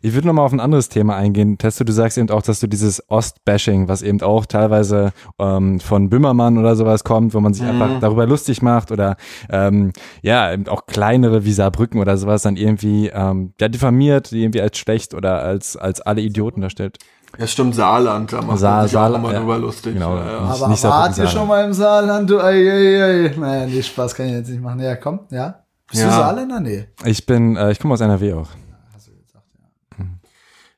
[0.00, 1.58] Ich würde nochmal auf ein anderes Thema eingehen.
[1.58, 6.08] Testo, du sagst eben auch, dass du dieses Ost-Bashing, was eben auch teilweise ähm, von
[6.08, 7.70] Böhmermann oder sowas kommt, wo man sich mhm.
[7.70, 9.16] einfach darüber lustig macht oder
[9.50, 9.92] ähm,
[10.22, 14.60] ja, eben auch kleinere wie Saarbrücken oder sowas dann irgendwie ähm, ja, diffamiert, die irgendwie
[14.60, 16.98] als schlecht oder als, als alle Idioten darstellt.
[17.36, 19.40] Ja, stimmt, Saarland, da macht Sa man sich Saarland, auch immer ja.
[19.40, 19.94] drüber lustig.
[19.94, 20.38] Genau, ja, ja.
[20.38, 22.30] Aber nicht wart ihr schon mal im Saarland?
[22.30, 23.38] Du, ey, ey, ey.
[23.38, 24.80] Naja, nee, Spaß kann ich jetzt nicht machen.
[24.80, 25.62] Ja, komm, ja.
[25.90, 26.08] Bist ja.
[26.08, 26.60] du Saarländer?
[26.60, 26.86] Nee.
[27.04, 28.48] Ich bin, äh, ich komme aus NRW auch.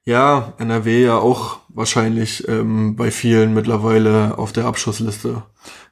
[0.04, 5.42] Ja, NRW ja auch wahrscheinlich ähm, bei vielen mittlerweile auf der Abschussliste.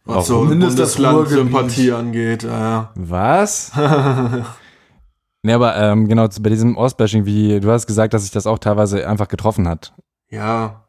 [0.04, 2.42] Was auch so Bundesland-Sympathie angeht.
[2.42, 2.82] Äh.
[2.94, 3.72] Was?
[5.42, 8.58] nee, aber ähm, genau, bei diesem Ostbashing, wie du hast gesagt, dass sich das auch
[8.58, 9.92] teilweise einfach getroffen hat.
[10.30, 10.84] Ja.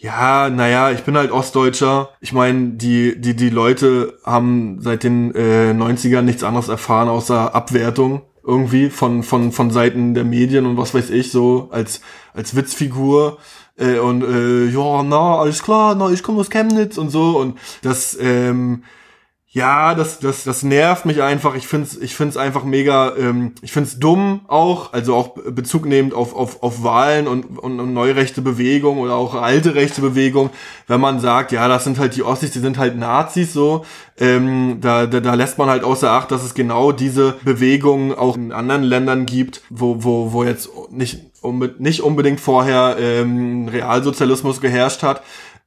[0.00, 2.10] Ja, naja, ich bin halt Ostdeutscher.
[2.20, 7.52] Ich meine, die, die, die Leute haben seit den äh, 90ern nichts anderes erfahren außer
[7.52, 12.00] Abwertung irgendwie von, von, von Seiten der Medien und was weiß ich, so als,
[12.32, 13.38] als Witzfigur.
[13.76, 17.38] Äh, und äh, ja, na, alles klar, na, ich komme aus Chemnitz und so.
[17.38, 18.84] Und das, ähm,
[19.50, 21.54] ja, das, das, das nervt mich einfach.
[21.54, 26.12] Ich find's, ich find's einfach mega, ähm, ich find's dumm auch, also auch Bezug nehmend
[26.12, 30.50] auf, auf, auf Wahlen und, und, und neurechte Bewegung oder auch alte rechte Bewegung,
[30.86, 33.86] wenn man sagt, ja, das sind halt die Ossis, die sind halt Nazis so,
[34.18, 38.36] ähm, da, da, da lässt man halt außer Acht, dass es genau diese Bewegung auch
[38.36, 41.22] in anderen Ländern gibt, wo, wo, wo jetzt nicht,
[41.78, 45.22] nicht unbedingt vorher ähm, Realsozialismus geherrscht hat.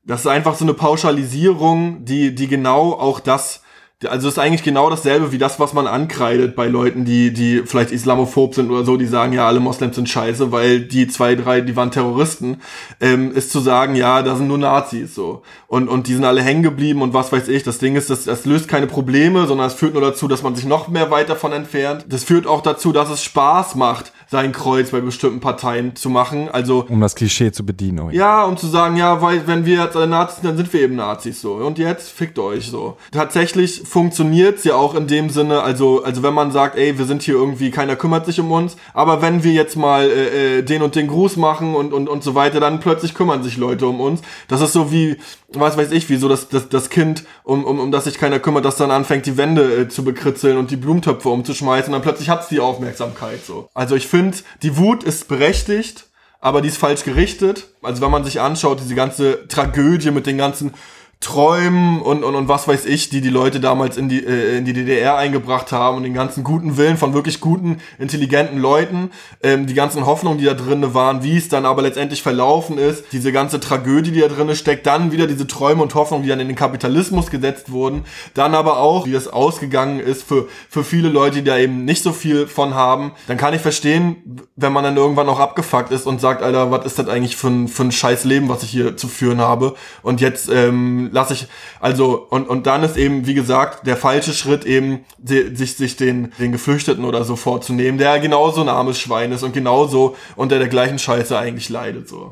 [0.06, 3.62] Das ist einfach so eine Pauschalisierung, die, die genau auch das
[4.08, 7.92] also ist eigentlich genau dasselbe wie das, was man ankreidet bei Leuten, die, die vielleicht
[7.92, 11.62] islamophob sind oder so, die sagen, ja, alle Moslems sind scheiße, weil die zwei, drei,
[11.62, 12.62] die waren Terroristen,
[13.00, 15.44] ähm, ist zu sagen, ja, da sind nur Nazis so.
[15.68, 17.64] Und, und die sind alle hängen geblieben und was weiß ich.
[17.64, 20.56] Das Ding ist, das, das löst keine Probleme, sondern es führt nur dazu, dass man
[20.56, 22.06] sich noch mehr weit davon entfernt.
[22.10, 26.48] Das führt auch dazu, dass es Spaß macht, sein Kreuz bei bestimmten Parteien zu machen.
[26.50, 28.00] Also um das Klischee zu bedienen.
[28.00, 30.72] Oh ja, um zu sagen, ja, weil wenn wir jetzt alle Nazis sind, dann sind
[30.72, 31.56] wir eben Nazis so.
[31.56, 32.96] Und jetzt fickt euch so.
[33.12, 37.24] Tatsächlich funktioniert's ja auch in dem Sinne, also also wenn man sagt, ey, wir sind
[37.24, 40.82] hier irgendwie, keiner kümmert sich um uns, aber wenn wir jetzt mal äh, äh, den
[40.82, 44.00] und den Gruß machen und und und so weiter, dann plötzlich kümmern sich Leute um
[44.00, 44.22] uns.
[44.48, 45.18] Das ist so wie
[45.54, 48.40] was weiß ich, wie so das, das, das Kind, um, um, um das sich keiner
[48.40, 52.02] kümmert, das dann anfängt, die Wände äh, zu bekritzeln und die Blumentöpfe umzuschmeißen und dann
[52.02, 53.68] plötzlich hat's die Aufmerksamkeit so.
[53.74, 54.21] Also ich finde,
[54.62, 56.06] die Wut ist berechtigt,
[56.40, 57.68] aber die ist falsch gerichtet.
[57.82, 60.74] Also wenn man sich anschaut, diese ganze Tragödie mit den ganzen
[61.22, 64.66] Träumen und, und, und was weiß ich, die die Leute damals in die, äh, in
[64.66, 69.12] die DDR eingebracht haben und den ganzen guten Willen von wirklich guten, intelligenten Leuten,
[69.44, 73.06] ähm, die ganzen Hoffnungen, die da drinne waren, wie es dann aber letztendlich verlaufen ist,
[73.12, 76.40] diese ganze Tragödie, die da drinne steckt, dann wieder diese Träume und Hoffnungen, die dann
[76.40, 78.04] in den Kapitalismus gesetzt wurden,
[78.34, 82.02] dann aber auch, wie es ausgegangen ist für, für viele Leute, die da eben nicht
[82.02, 86.08] so viel von haben, dann kann ich verstehen, wenn man dann irgendwann auch abgefuckt ist
[86.08, 88.72] und sagt, Alter, was ist das eigentlich für ein, für ein scheiß Leben, was ich
[88.72, 89.76] hier zu führen habe?
[90.02, 91.48] Und jetzt ähm, lasse ich,
[91.80, 95.96] also, und, und dann ist eben, wie gesagt, der falsche Schritt eben, die, sich, sich
[95.96, 100.60] den, den Geflüchteten oder so vorzunehmen, der genauso ein armes Schwein ist und genauso unter
[100.60, 102.32] der gleichen Scheiße eigentlich leidet, so.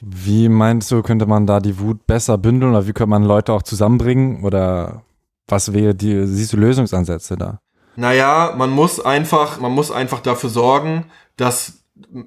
[0.00, 3.52] Wie meinst du, könnte man da die Wut besser bündeln oder wie könnte man Leute
[3.52, 5.02] auch zusammenbringen oder
[5.48, 7.60] was wäre die, siehst du Lösungsansätze da?
[7.96, 11.06] Naja, man muss einfach, man muss einfach dafür sorgen,
[11.36, 11.82] dass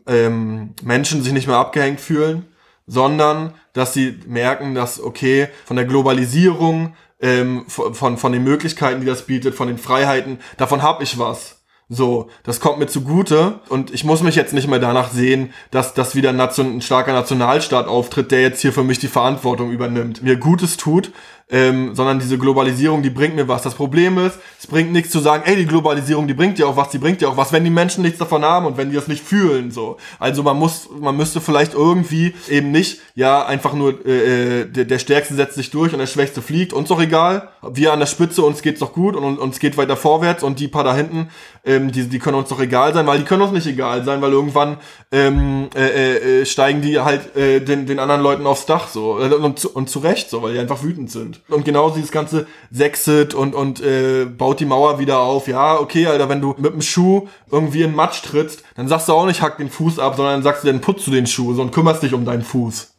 [0.05, 2.45] ähm, Menschen sich nicht mehr abgehängt fühlen,
[2.91, 9.07] sondern dass sie merken, dass, okay, von der Globalisierung, ähm, von, von den Möglichkeiten, die
[9.07, 11.61] das bietet, von den Freiheiten, davon habe ich was.
[11.87, 15.93] So, das kommt mir zugute und ich muss mich jetzt nicht mehr danach sehen, dass,
[15.93, 19.71] dass wieder ein, Nation, ein starker Nationalstaat auftritt, der jetzt hier für mich die Verantwortung
[19.71, 21.11] übernimmt, mir Gutes tut,
[21.49, 23.61] ähm, sondern diese Globalisierung, die bringt mir was.
[23.61, 26.77] Das Problem ist, es bringt nichts zu sagen, ey, die Globalisierung, die bringt dir auch
[26.77, 28.95] was, die bringt dir auch was, wenn die Menschen nichts davon haben und wenn die
[28.95, 29.97] das nicht fühlen, so.
[30.19, 34.85] Also man muss, man müsste vielleicht irgendwie eben nicht, ja, einfach nur, äh, äh der,
[34.85, 37.49] der Stärkste setzt sich durch und der Schwächste fliegt, uns doch egal.
[37.69, 40.67] Wir an der Spitze, uns geht's doch gut und uns geht weiter vorwärts und die
[40.67, 41.29] paar da hinten,
[41.65, 44.21] ähm, die, die können uns doch egal sein, weil die können uns nicht egal sein,
[44.21, 44.77] weil irgendwann
[45.11, 49.13] ähm, äh, äh, steigen die halt äh, den, den anderen Leuten aufs Dach, so.
[49.13, 51.40] Und, zu, und zu Recht, so, weil die einfach wütend sind.
[51.49, 55.47] Und genauso dieses ganze Sexet und, und äh, baut die Mauer wieder auf.
[55.47, 59.13] Ja, okay, Alter, wenn du mit dem Schuh irgendwie in Matsch trittst, dann sagst du
[59.13, 61.53] auch nicht, hack den Fuß ab, sondern dann sagst du, dann putzt du den Schuh
[61.53, 62.93] so, und kümmerst dich um deinen Fuß.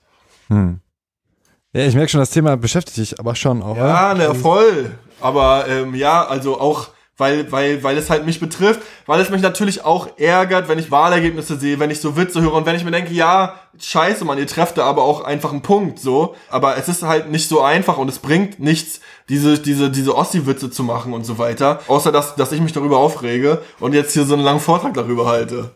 [0.48, 0.80] Hm.
[1.74, 3.76] Ja, ich merke schon, das Thema beschäftigt dich aber schon auch.
[3.76, 4.90] Ja, ne, voll.
[5.20, 6.88] Aber ähm, ja, also auch
[7.22, 10.90] weil, weil, weil es halt mich betrifft, weil es mich natürlich auch ärgert, wenn ich
[10.90, 14.38] Wahlergebnisse sehe, wenn ich so Witze höre und wenn ich mir denke, ja, scheiße, man,
[14.38, 16.34] ihr trefft da aber auch einfach einen Punkt, so.
[16.50, 20.68] Aber es ist halt nicht so einfach und es bringt nichts, diese, diese, diese Ossi-Witze
[20.70, 21.78] zu machen und so weiter.
[21.86, 25.26] Außer, dass, dass ich mich darüber aufrege und jetzt hier so einen langen Vortrag darüber
[25.26, 25.70] halte.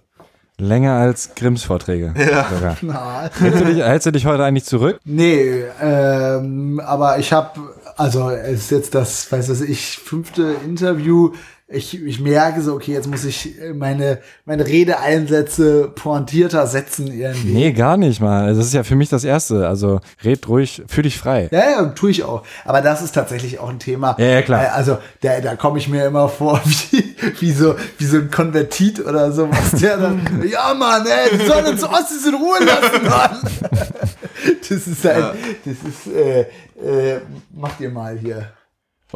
[0.58, 2.14] Länger als Grimms Vorträge.
[2.18, 2.76] Ja.
[2.80, 3.30] Na.
[3.38, 4.98] Hältst, du dich, hältst du dich heute eigentlich zurück?
[5.04, 7.60] Nee, ähm, aber ich habe
[7.96, 11.32] also es ist jetzt das, weiß was ich, fünfte Interview.
[11.68, 17.52] Ich, ich merke so, okay, jetzt muss ich meine, meine Redeeinsätze pointierter setzen irgendwie.
[17.52, 18.54] Nee, gar nicht mal.
[18.54, 19.66] Das ist ja für mich das Erste.
[19.66, 21.48] Also red ruhig, fühl dich frei.
[21.50, 22.44] Ja, ja, tue ich auch.
[22.64, 24.14] Aber das ist tatsächlich auch ein Thema.
[24.16, 24.62] Ja, ja klar.
[24.62, 26.60] Äh, also da, da komme ich mir immer vor
[26.92, 29.50] wie, wie, so, wie so ein Konvertit oder so.
[29.50, 33.40] Was der dann, ja Mann, ey, die sollen uns Ossis in Ruhe lassen, Mann.
[34.68, 35.24] Das ist ein,
[35.64, 36.42] das ist, äh,
[36.80, 37.20] äh,
[37.52, 38.52] macht ihr mal hier.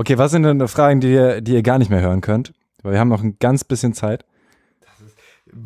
[0.00, 2.54] Okay, was sind denn Fragen, die ihr, die ihr gar nicht mehr hören könnt?
[2.82, 4.24] Weil wir haben noch ein ganz bisschen Zeit.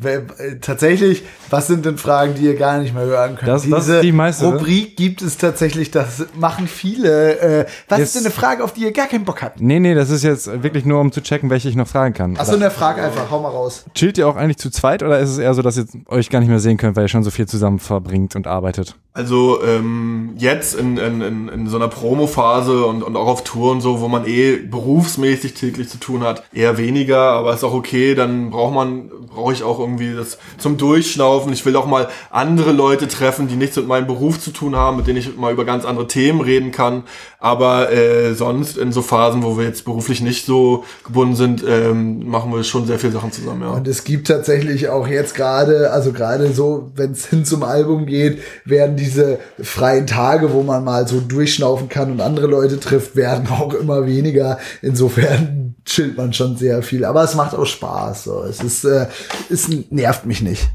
[0.03, 3.47] Äh, tatsächlich, was sind denn Fragen, die ihr gar nicht mehr hören könnt?
[3.47, 7.39] Das, Diese das ist die meiste, Rubrik gibt es tatsächlich, das machen viele.
[7.39, 9.61] Äh, was jetzt, ist denn eine Frage, auf die ihr gar keinen Bock habt?
[9.61, 12.35] Nee, nee, das ist jetzt wirklich nur, um zu checken, welche ich noch fragen kann.
[12.35, 13.85] Achso, eine Frage einfach, hau mal raus.
[13.93, 16.41] Chillt ihr auch eigentlich zu zweit oder ist es eher so, dass ihr euch gar
[16.41, 18.97] nicht mehr sehen könnt, weil ihr schon so viel zusammen verbringt und arbeitet?
[19.15, 23.71] Also ähm, jetzt in, in, in, in so einer Promo-Phase und, und auch auf Tour
[23.71, 27.73] und so, wo man eh berufsmäßig täglich zu tun hat, eher weniger, aber ist auch
[27.73, 31.53] okay, dann braucht man, brauche ich auch irgendwie das zum Durchschnaufen.
[31.53, 34.97] Ich will auch mal andere Leute treffen, die nichts mit meinem Beruf zu tun haben,
[34.97, 37.03] mit denen ich mal über ganz andere Themen reden kann.
[37.39, 42.27] Aber äh, sonst in so Phasen, wo wir jetzt beruflich nicht so gebunden sind, ähm,
[42.27, 43.69] machen wir schon sehr viele Sachen zusammen, ja.
[43.69, 48.07] Und es gibt tatsächlich auch jetzt gerade, also gerade so, wenn es hin zum Album
[48.07, 52.79] geht, werden die diese freien Tage, wo man mal so durchschnaufen kann und andere Leute
[52.79, 54.57] trifft, werden auch immer weniger.
[54.81, 57.05] Insofern chillt man schon sehr viel.
[57.05, 58.25] Aber es macht auch Spaß.
[58.25, 58.43] So.
[58.43, 59.07] Es ist, äh,
[59.49, 60.69] es nervt mich nicht.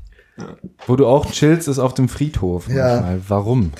[0.86, 2.68] Wo du auch chillst, ist auf dem Friedhof.
[2.68, 3.18] Ja.
[3.28, 3.72] Warum?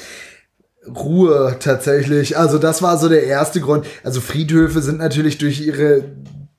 [0.86, 2.36] Ruhe tatsächlich.
[2.36, 3.86] Also das war so der erste Grund.
[4.02, 6.04] Also Friedhöfe sind natürlich durch ihre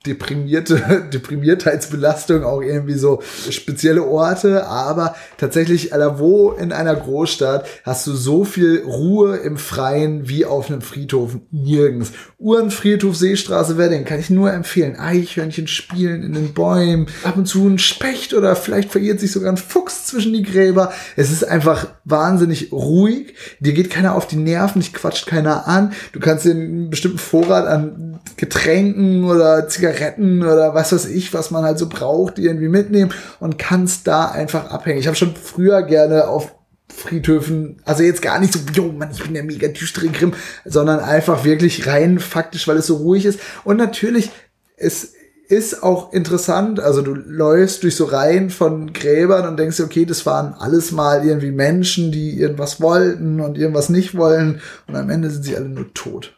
[0.05, 8.13] deprimierte Deprimiertheitsbelastung auch irgendwie so spezielle Orte, aber tatsächlich, wo in einer Großstadt hast du
[8.13, 11.37] so viel Ruhe im Freien wie auf einem Friedhof?
[11.51, 12.11] Nirgends.
[12.39, 14.95] Uhrenfriedhof, Seestraße, Wedding, kann ich nur empfehlen.
[14.95, 19.51] Eichhörnchen spielen in den Bäumen, ab und zu ein Specht oder vielleicht verirrt sich sogar
[19.51, 20.91] ein Fuchs zwischen die Gräber.
[21.15, 23.35] Es ist einfach wahnsinnig ruhig.
[23.59, 25.93] Dir geht keiner auf die Nerven, dich quatscht keiner an.
[26.11, 31.33] Du kannst dir einen bestimmten Vorrat an Getränken oder Zigaretten Zigaretten oder was weiß ich,
[31.33, 34.99] was man halt so braucht, irgendwie mitnehmen und kannst da einfach abhängen.
[34.99, 36.55] Ich habe schon früher gerne auf
[36.89, 40.33] Friedhöfen, also jetzt gar nicht so, jo, Mann, ich bin der mega düstere Grimm,
[40.65, 43.39] sondern einfach wirklich rein faktisch, weil es so ruhig ist.
[43.63, 44.29] Und natürlich,
[44.75, 45.13] es
[45.47, 50.25] ist auch interessant, also du läufst durch so Reihen von Gräbern und denkst okay, das
[50.25, 55.29] waren alles mal irgendwie Menschen, die irgendwas wollten und irgendwas nicht wollen und am Ende
[55.29, 56.33] sind sie alle nur tot.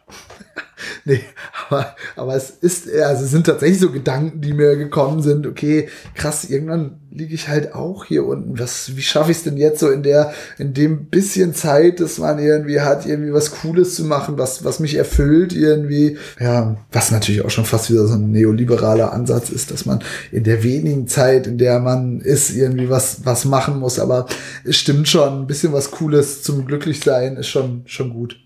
[1.05, 1.21] nee,
[1.67, 5.89] aber, aber es ist, also es sind tatsächlich so Gedanken, die mir gekommen sind, okay,
[6.15, 8.57] krass, irgendwann liege ich halt auch hier unten.
[8.57, 12.17] Was, wie schaffe ich es denn jetzt so in der, in dem bisschen Zeit, dass
[12.17, 16.17] man irgendwie hat, irgendwie was Cooles zu machen, was, was mich erfüllt irgendwie.
[16.39, 19.99] Ja, was natürlich auch schon fast wieder so ein neoliberaler Ansatz ist, dass man
[20.31, 23.99] in der wenigen Zeit, in der man ist, irgendwie was, was machen muss.
[23.99, 24.25] Aber
[24.63, 28.42] es stimmt schon, ein bisschen was Cooles zum Glücklichsein ist schon, schon gut.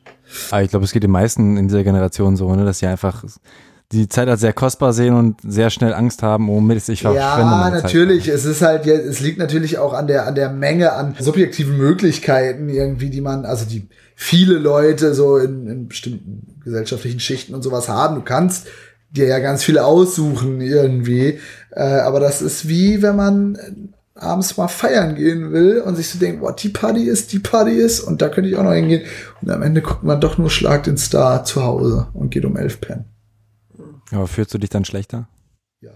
[0.51, 3.23] Aber ich glaube, es geht den meisten in dieser Generation so, ne, dass sie einfach
[3.91, 7.21] die Zeit als sehr kostbar sehen und sehr schnell Angst haben, womit es sich verschwende.
[7.21, 8.25] Ja, natürlich.
[8.25, 8.33] Zeit.
[8.33, 12.67] Es ist halt, es liegt natürlich auch an der, an der Menge an subjektiven Möglichkeiten
[12.67, 17.87] irgendwie, die man, also die viele Leute so in, in bestimmten gesellschaftlichen Schichten und sowas
[17.87, 18.15] haben.
[18.15, 18.67] Du kannst
[19.11, 21.39] dir ja ganz viele aussuchen irgendwie.
[21.71, 26.19] Äh, aber das ist wie, wenn man abends mal feiern gehen will und sich so
[26.19, 29.03] denkt, boah, die Party ist, die Party ist und da könnte ich auch noch hingehen.
[29.41, 32.57] Und am Ende guckt man doch nur Schlag den Star zu Hause und geht um
[32.57, 33.05] elf pennen.
[34.11, 35.27] Aber fühlst du dich dann schlechter?
[35.81, 35.91] Ja.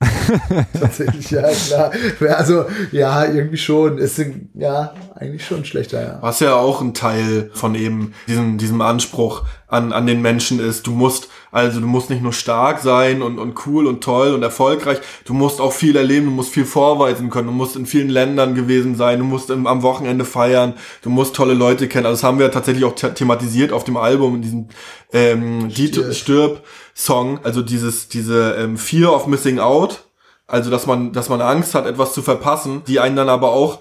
[0.78, 1.92] Tatsächlich, ja, klar.
[2.36, 3.98] Also, ja, irgendwie schon.
[3.98, 4.20] Ist,
[4.54, 6.18] ja, eigentlich schon schlechter, ja.
[6.20, 10.86] Was ja auch ein Teil von eben diesem, diesem Anspruch an, an den Menschen ist.
[10.86, 14.42] Du musst, also du musst nicht nur stark sein und, und cool und toll und
[14.42, 18.10] erfolgreich, du musst auch viel erleben, du musst viel vorweisen können, du musst in vielen
[18.10, 22.06] Ländern gewesen sein, du musst im, am Wochenende feiern, du musst tolle Leute kennen.
[22.06, 24.68] Also das haben wir tatsächlich auch thematisiert auf dem Album, in diesem
[25.12, 26.14] ähm, Stirb.
[26.14, 26.62] Stirb
[26.94, 30.04] Song, also dieses, diese ähm, Fear of Missing Out,
[30.48, 33.78] also dass man, dass man Angst hat, etwas zu verpassen, die einen dann aber auch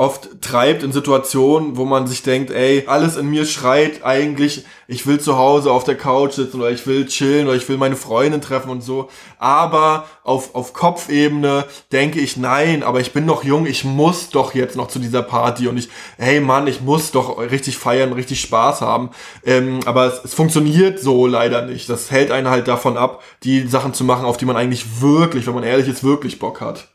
[0.00, 5.06] oft treibt in Situationen, wo man sich denkt, ey, alles in mir schreit eigentlich, ich
[5.06, 7.96] will zu Hause auf der Couch sitzen oder ich will chillen oder ich will meine
[7.96, 9.10] Freundin treffen und so.
[9.38, 14.54] Aber auf, auf Kopfebene denke ich, nein, aber ich bin noch jung, ich muss doch
[14.54, 18.40] jetzt noch zu dieser Party und ich, hey Mann, ich muss doch richtig feiern, richtig
[18.40, 19.10] Spaß haben.
[19.44, 21.90] Ähm, aber es, es funktioniert so leider nicht.
[21.90, 25.46] Das hält einen halt davon ab, die Sachen zu machen, auf die man eigentlich wirklich,
[25.46, 26.88] wenn man ehrlich ist, wirklich Bock hat.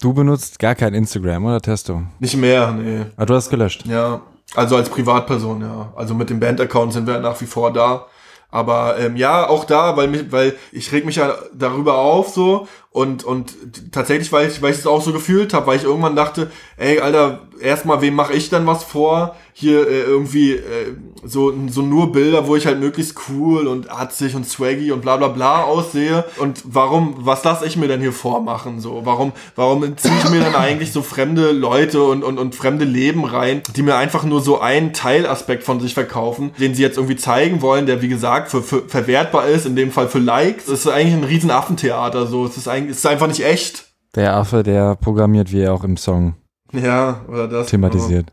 [0.00, 2.02] Du benutzt gar kein Instagram, oder Testo?
[2.18, 3.06] Nicht mehr, nee.
[3.16, 3.86] Ah, du hast gelöscht?
[3.86, 4.20] Ja,
[4.54, 5.92] also als Privatperson, ja.
[5.96, 8.06] Also mit dem Band-Account sind wir nach wie vor da.
[8.50, 12.68] Aber ähm, ja, auch da, weil mich, weil ich reg mich ja darüber auf so
[12.90, 13.54] und und
[13.92, 17.00] tatsächlich, weil ich weil ich es auch so gefühlt habe, weil ich irgendwann dachte, ey,
[17.00, 19.36] Alter, erstmal, wem mache ich denn was vor?
[19.52, 20.94] Hier äh, irgendwie äh,
[21.24, 25.16] so so nur Bilder, wo ich halt möglichst cool und atzig und swaggy und bla
[25.16, 26.24] bla bla aussehe.
[26.38, 28.80] Und warum, was lasse ich mir denn hier vormachen?
[28.80, 32.84] So, warum warum ziehe ich mir dann eigentlich so fremde Leute und und und fremde
[32.84, 36.98] Leben rein, die mir einfach nur so einen Teilaspekt von sich verkaufen, den sie jetzt
[36.98, 40.66] irgendwie zeigen wollen, der wie gesagt für, für verwertbar ist, in dem Fall für Likes.
[40.66, 42.26] Das ist eigentlich ein riesen Affentheater.
[42.26, 43.86] So, es ist eigentlich ist einfach nicht echt.
[44.14, 46.34] Der Affe, der programmiert, wie er auch im Song
[46.72, 47.68] ja, oder das.
[47.68, 48.32] Thematisiert.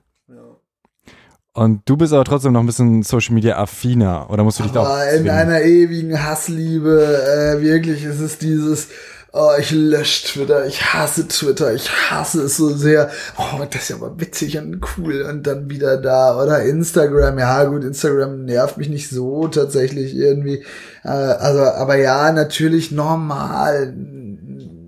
[1.55, 4.71] Und du bist aber trotzdem noch ein bisschen Social Media affiner, oder musst du dich
[4.71, 8.87] da auch in einer ewigen Hassliebe, äh, wirklich, es ist dieses,
[9.33, 13.09] oh, ich lösche Twitter, ich hasse Twitter, ich hasse es so sehr.
[13.37, 16.41] Oh, das ist ja aber witzig und cool und dann wieder da.
[16.41, 20.63] Oder Instagram, ja gut, Instagram nervt mich nicht so tatsächlich irgendwie.
[21.03, 23.93] Äh, also, aber ja, natürlich normal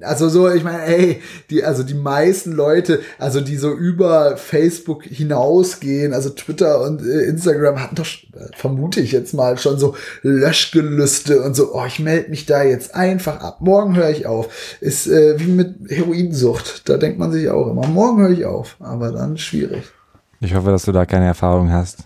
[0.05, 5.03] also so, ich meine, ey, die, also die meisten Leute, also die so über Facebook
[5.03, 9.95] hinausgehen, also Twitter und äh, Instagram hatten doch, äh, vermute ich jetzt mal, schon so
[10.21, 13.61] Löschgelüste und so, oh, ich melde mich da jetzt einfach ab.
[13.61, 14.77] Morgen höre ich auf.
[14.81, 16.87] Ist äh, wie mit Heroinsucht.
[16.89, 18.77] Da denkt man sich auch immer, morgen höre ich auf.
[18.79, 19.83] Aber dann schwierig.
[20.39, 22.03] Ich hoffe, dass du da keine Erfahrung hast.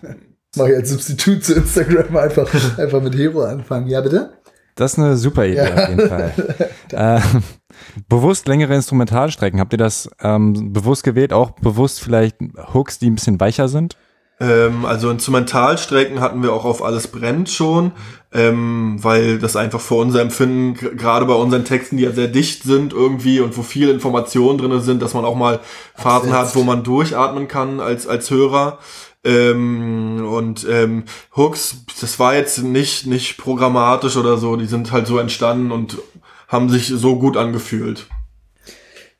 [0.56, 3.86] Mache ich als Substitut zu Instagram einfach, einfach mit Hero anfangen.
[3.86, 4.30] Ja, bitte?
[4.74, 5.74] Das ist eine super Idee ja.
[5.74, 6.32] auf jeden Fall.
[6.92, 7.20] äh,
[8.08, 11.32] bewusst längere Instrumentalstrecken, habt ihr das ähm, bewusst gewählt?
[11.32, 12.36] Auch bewusst vielleicht
[12.74, 13.96] Hooks, die ein bisschen weicher sind?
[14.40, 17.92] Ähm, also Instrumentalstrecken hatten wir auch auf Alles brennt schon,
[18.32, 22.62] ähm, weil das einfach für unser Empfinden, gerade bei unseren Texten, die ja sehr dicht
[22.62, 25.60] sind irgendwie und wo viele Informationen drin sind, dass man auch mal
[25.94, 28.78] Phasen hat, wo man durchatmen kann als, als Hörer.
[29.22, 31.04] Ähm, und ähm,
[31.36, 35.98] Hooks, das war jetzt nicht, nicht programmatisch oder so, die sind halt so entstanden und
[36.50, 38.08] haben sich so gut angefühlt.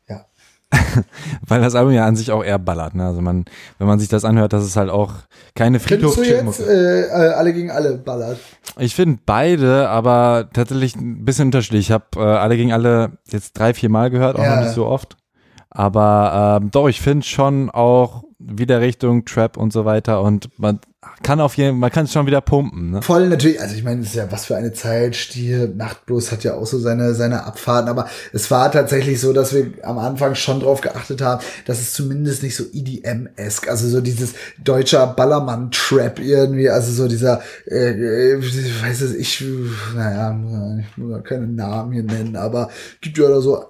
[0.09, 0.27] Ja.
[1.47, 2.95] Weil das Album ja an sich auch eher ballert.
[2.95, 3.07] Ne?
[3.07, 3.45] Also man,
[3.79, 5.15] wenn man sich das anhört, das ist halt auch
[5.55, 8.39] keine friedhof du jetzt äh, äh, alle gegen alle ballert?
[8.79, 11.87] Ich finde beide, aber tatsächlich ein bisschen unterschiedlich.
[11.87, 14.57] Ich habe äh, alle gegen alle jetzt drei, vier Mal gehört, auch ja.
[14.57, 15.17] noch nicht so oft.
[15.71, 20.81] Aber ähm, doch, ich finde schon auch wieder Richtung Trap und so weiter und man
[21.23, 22.91] kann auf jeden man kann es schon wieder pumpen.
[22.91, 23.03] Ne?
[23.03, 26.45] Voll natürlich, also ich meine, es ist ja was für eine Zeit, Stier, Nachtblues hat
[26.45, 30.35] ja auch so seine, seine Abfahrten, aber es war tatsächlich so, dass wir am Anfang
[30.35, 36.19] schon drauf geachtet haben, dass es zumindest nicht so EDM-esk, also so dieses deutscher Ballermann-Trap
[36.19, 38.43] irgendwie, also so dieser, äh, äh
[38.83, 39.43] weiß es, ich,
[39.95, 40.39] naja,
[40.81, 42.69] ich muss keine Namen hier nennen, aber
[43.01, 43.70] gibt ja da so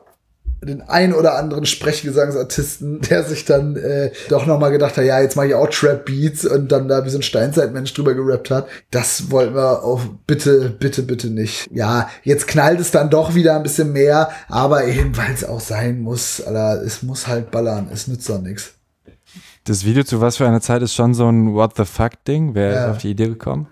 [0.62, 5.36] den ein oder anderen Sprechgesangsartisten, der sich dann äh, doch nochmal gedacht hat, ja, jetzt
[5.36, 8.66] mache ich auch Trap-Beats und dann da wie so ein Steinzeitmensch drüber gerappt hat.
[8.90, 11.70] Das wollten wir auch bitte, bitte, bitte nicht.
[11.72, 15.60] Ja, jetzt knallt es dann doch wieder ein bisschen mehr, aber eben, weil es auch
[15.60, 18.74] sein muss, Alter, es muss halt ballern, es nützt doch nichts.
[19.64, 22.54] Das Video zu was für eine Zeit ist schon so ein What the fuck Ding.
[22.54, 22.84] Wer ja.
[22.84, 23.68] ist auf die Idee gekommen?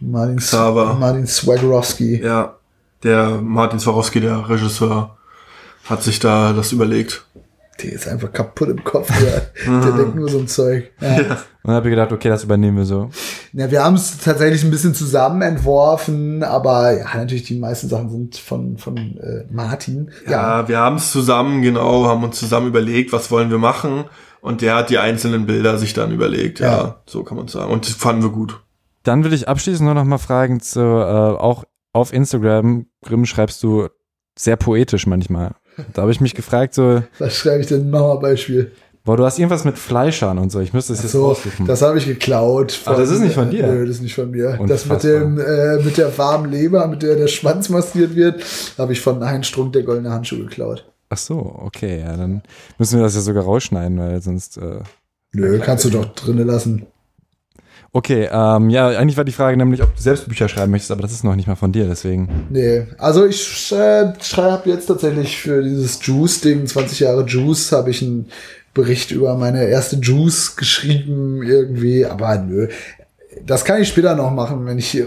[0.00, 2.22] Martin, Martin Swagarowski.
[2.22, 2.56] Ja,
[3.04, 5.17] der Martin Swagarowski, der Regisseur
[5.88, 7.24] hat sich da das überlegt.
[7.82, 10.90] Der ist einfach kaputt im Kopf, der, der denkt nur so ein Zeug.
[11.00, 11.08] Ja.
[11.08, 11.30] ja.
[11.68, 13.10] Und dann habe ich gedacht, okay, das übernehmen wir so.
[13.52, 18.10] Ja, wir haben es tatsächlich ein bisschen zusammen entworfen, aber ja, natürlich die meisten Sachen
[18.10, 20.10] sind von, von äh, Martin.
[20.26, 24.04] Ja, ja wir haben es zusammen, genau, haben uns zusammen überlegt, was wollen wir machen.
[24.40, 27.70] Und der hat die einzelnen Bilder sich dann überlegt, ja, ja so kann man sagen.
[27.70, 28.60] Und das fanden wir gut.
[29.02, 33.62] Dann will ich abschließend nur noch mal fragen, zu, äh, auch auf Instagram, Grimm, schreibst
[33.62, 33.88] du
[34.38, 35.54] sehr poetisch manchmal.
[35.92, 37.02] Da habe ich mich gefragt, so.
[37.18, 37.90] Was schreibe ich denn?
[37.90, 38.72] Mach mal Beispiel.
[39.04, 40.60] Boah, du hast irgendwas mit Fleischern und so.
[40.60, 41.66] Ich müsste es jetzt so, raussuchen.
[41.66, 42.72] Das habe ich geklaut.
[42.72, 43.66] Von, Aber das ist nicht von dir.
[43.66, 44.58] Nö, das ist nicht von mir.
[44.60, 44.98] Unfassbar.
[44.98, 48.44] Das mit dem äh, mit der warmen Leber, mit der der Schwanz massiert wird,
[48.76, 50.84] habe ich von Heinz Strunk der goldene Handschuh geklaut.
[51.08, 52.42] Ach so, okay, ja, dann
[52.76, 54.58] müssen wir das ja sogar rausschneiden, weil sonst.
[54.58, 54.80] Äh,
[55.32, 56.86] Nö, kannst du doch drinnen lassen.
[57.92, 61.00] Okay, ähm, ja, eigentlich war die Frage nämlich, ob du selbst Bücher schreiben möchtest, aber
[61.00, 62.46] das ist noch nicht mal von dir, deswegen.
[62.50, 68.02] Nee, also ich äh, schreibe jetzt tatsächlich für dieses Juice-Ding, 20 Jahre Juice, habe ich
[68.02, 68.28] einen
[68.74, 72.68] Bericht über meine erste Juice geschrieben irgendwie, aber nö.
[73.46, 75.04] Das kann ich später noch machen, wenn ich äh,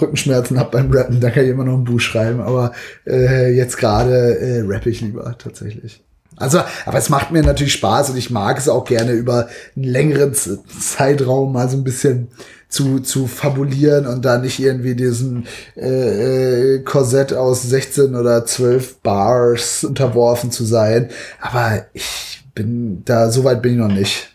[0.00, 2.72] Rückenschmerzen habe beim Rappen, dann kann ich immer noch ein Buch schreiben, aber
[3.06, 6.02] äh, jetzt gerade äh, rappe ich lieber tatsächlich.
[6.38, 9.84] Also, aber es macht mir natürlich Spaß und ich mag es auch gerne über einen
[9.84, 12.28] längeren Zeitraum mal so ein bisschen
[12.68, 19.00] zu, zu fabulieren und da nicht irgendwie diesen äh, äh Korsett aus 16 oder 12
[19.00, 21.08] Bars unterworfen zu sein.
[21.40, 24.28] Aber ich bin da, so weit bin ich noch nicht.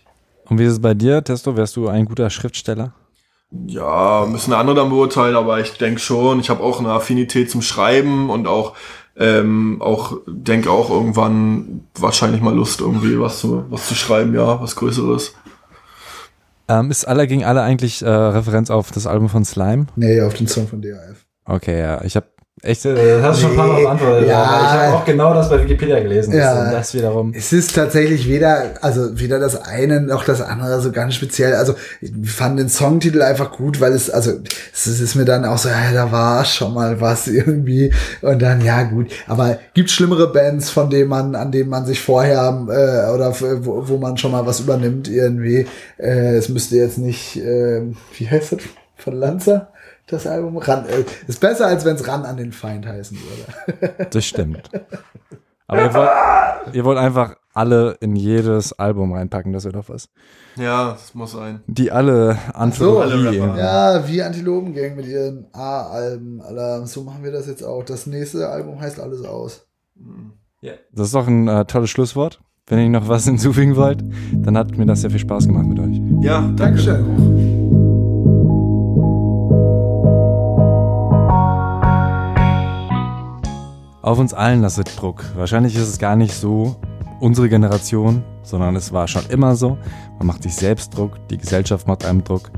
[0.50, 1.56] Und wie ist es bei dir, Testo?
[1.56, 2.94] Wärst du ein guter Schriftsteller?
[3.68, 7.62] Ja, müssen andere dann beurteilen, aber ich denke schon, ich habe auch eine Affinität zum
[7.62, 8.76] Schreiben und auch
[9.16, 14.60] ähm, auch denke auch irgendwann wahrscheinlich mal Lust irgendwie was zu was zu schreiben, ja,
[14.62, 15.36] was Größeres.
[16.68, 19.88] Ähm, ist alle gegen alle eigentlich äh, Referenz auf das Album von Slime?
[19.96, 21.26] Nee, auf den Song von DAF.
[21.46, 22.28] Okay, ja, ich habe
[22.62, 22.86] Echt?
[22.86, 24.28] Äh, hast du schon ein paar Mal beantwortet.
[24.30, 26.34] Ja, aber ich habe auch genau das bei Wikipedia gelesen.
[26.34, 27.34] Ja, das wiederum.
[27.36, 31.56] Es ist tatsächlich weder, also weder das eine noch das andere so ganz speziell.
[31.56, 34.34] Also ich fand den Songtitel einfach gut, weil es, also
[34.72, 37.92] es ist mir dann auch so, ja, da war schon mal was irgendwie.
[38.22, 39.12] Und dann, ja, gut.
[39.28, 43.34] Aber gibt schlimmere Bands, von denen man, an denen man sich vorher äh, oder
[43.66, 45.66] wo, wo man schon mal was übernimmt irgendwie.
[45.98, 47.82] Äh, es müsste jetzt nicht, äh,
[48.18, 48.60] wie heißt das?
[48.96, 49.73] Von Lanza?
[50.08, 50.58] Das Album.
[50.58, 54.10] Ran, äh, ist besser, als wenn es Ran an den Feind heißen würde.
[54.12, 54.70] Das stimmt.
[55.68, 56.10] Aber ihr wollt,
[56.76, 60.10] ihr wollt einfach alle in jedes Album reinpacken, das wäre doch was.
[60.56, 61.62] Ja, das muss sein.
[61.68, 63.38] Die alle Anthologie.
[63.38, 66.42] So, ja, wie Antilopengang mit ihren A-Alben.
[66.86, 67.84] So machen wir das jetzt auch.
[67.84, 69.68] Das nächste Album heißt Alles aus.
[70.62, 70.76] Yeah.
[70.92, 72.40] Das ist doch ein äh, tolles Schlusswort.
[72.68, 75.80] Wenn ihr noch was hinzufügen wollt, dann hat mir das sehr viel Spaß gemacht mit
[75.80, 76.00] euch.
[76.22, 76.56] Ja, danke.
[76.56, 77.43] Dankeschön.
[84.04, 85.24] Auf uns allen lastet Druck.
[85.34, 86.76] Wahrscheinlich ist es gar nicht so
[87.22, 89.78] unsere Generation, sondern es war schon immer so.
[90.18, 92.52] Man macht sich selbst Druck, die Gesellschaft macht einem Druck.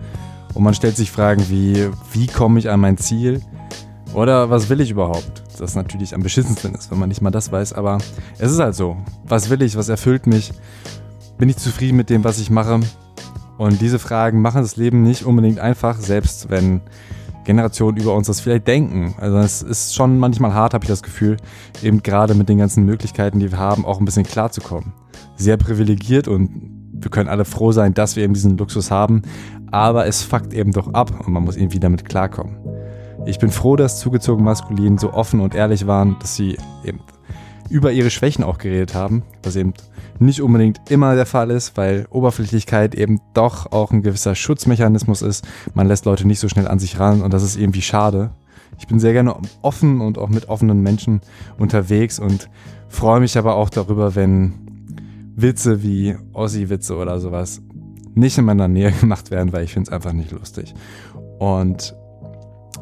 [0.56, 3.44] Und man stellt sich Fragen wie, wie komme ich an mein Ziel?
[4.16, 5.44] Oder was will ich überhaupt?
[5.60, 8.00] Das natürlich am beschissensten ist, wenn man nicht mal das weiß, aber
[8.40, 8.98] es ist halt so.
[9.24, 9.78] Was will ich?
[9.78, 10.52] Was erfüllt mich?
[11.38, 12.80] Bin ich zufrieden mit dem, was ich mache?
[13.60, 16.82] Und diese Fragen machen das Leben nicht unbedingt einfach, selbst wenn
[17.46, 19.16] Generationen über uns das vielleicht denken.
[19.18, 21.38] Also es ist schon manchmal hart, habe ich das Gefühl,
[21.82, 24.94] eben gerade mit den ganzen Möglichkeiten, die wir haben, auch ein bisschen klarzukommen.
[25.38, 29.22] Sehr privilegiert und wir können alle froh sein, dass wir eben diesen Luxus haben,
[29.72, 32.58] aber es fuckt eben doch ab und man muss irgendwie damit klarkommen.
[33.26, 37.00] Ich bin froh, dass zugezogen Maskulin so offen und ehrlich waren, dass sie eben
[37.70, 39.74] über ihre Schwächen auch geredet haben, was eben
[40.20, 45.46] nicht unbedingt immer der Fall ist, weil Oberflächlichkeit eben doch auch ein gewisser Schutzmechanismus ist.
[45.74, 48.32] Man lässt Leute nicht so schnell an sich ran und das ist irgendwie schade.
[48.78, 51.22] Ich bin sehr gerne offen und auch mit offenen Menschen
[51.58, 52.50] unterwegs und
[52.88, 54.54] freue mich aber auch darüber, wenn
[55.36, 57.62] Witze wie Ossi-Witze oder sowas
[58.14, 60.74] nicht in meiner Nähe gemacht werden, weil ich finde es einfach nicht lustig.
[61.40, 61.96] Und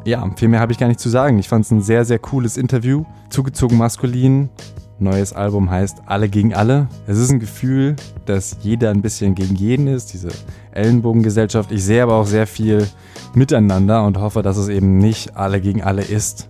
[0.04, 1.38] ja, viel mehr habe ich gar nicht zu sagen.
[1.38, 3.04] Ich fand es ein sehr, sehr cooles Interview.
[3.30, 4.50] Zugezogen maskulin.
[4.98, 6.88] Neues Album heißt Alle gegen alle.
[7.06, 10.28] Es ist ein Gefühl, dass jeder ein bisschen gegen jeden ist, diese
[10.72, 11.72] Ellenbogengesellschaft.
[11.72, 12.86] Ich sehe aber auch sehr viel
[13.34, 16.48] miteinander und hoffe, dass es eben nicht alle gegen alle ist.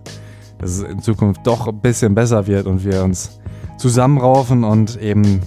[0.59, 3.39] Dass es in Zukunft doch ein bisschen besser wird und wir uns
[3.77, 5.41] zusammenraufen und eben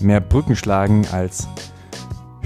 [0.00, 1.48] mehr Brücken schlagen als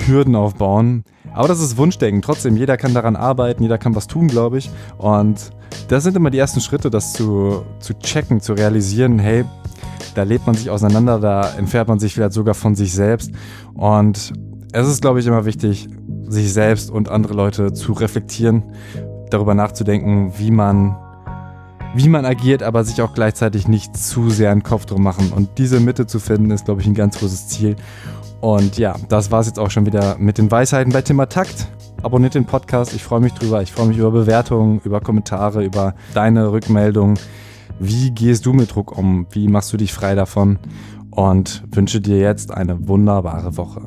[0.06, 1.04] Hürden aufbauen.
[1.34, 2.22] Aber das ist Wunschdenken.
[2.22, 4.70] Trotzdem, jeder kann daran arbeiten, jeder kann was tun, glaube ich.
[4.98, 5.50] Und
[5.88, 9.44] das sind immer die ersten Schritte, das zu, zu checken, zu realisieren, hey,
[10.14, 13.30] da lebt man sich auseinander, da entfernt man sich vielleicht sogar von sich selbst.
[13.74, 14.32] Und
[14.72, 15.88] es ist, glaube ich, immer wichtig,
[16.28, 18.62] sich selbst und andere Leute zu reflektieren,
[19.30, 20.96] darüber nachzudenken, wie man,
[21.94, 25.32] wie man agiert, aber sich auch gleichzeitig nicht zu sehr einen Kopf drum machen.
[25.32, 27.76] Und diese Mitte zu finden, ist, glaube ich, ein ganz großes Ziel.
[28.40, 31.68] Und ja, das war es jetzt auch schon wieder mit den Weisheiten bei Thema Takt.
[32.02, 33.62] Abonniert den Podcast, ich freue mich drüber.
[33.62, 37.18] Ich freue mich über Bewertungen, über Kommentare, über deine Rückmeldungen.
[37.78, 39.26] Wie gehst du mit Druck um?
[39.30, 40.58] Wie machst du dich frei davon?
[41.10, 43.82] Und wünsche dir jetzt eine wunderbare Woche.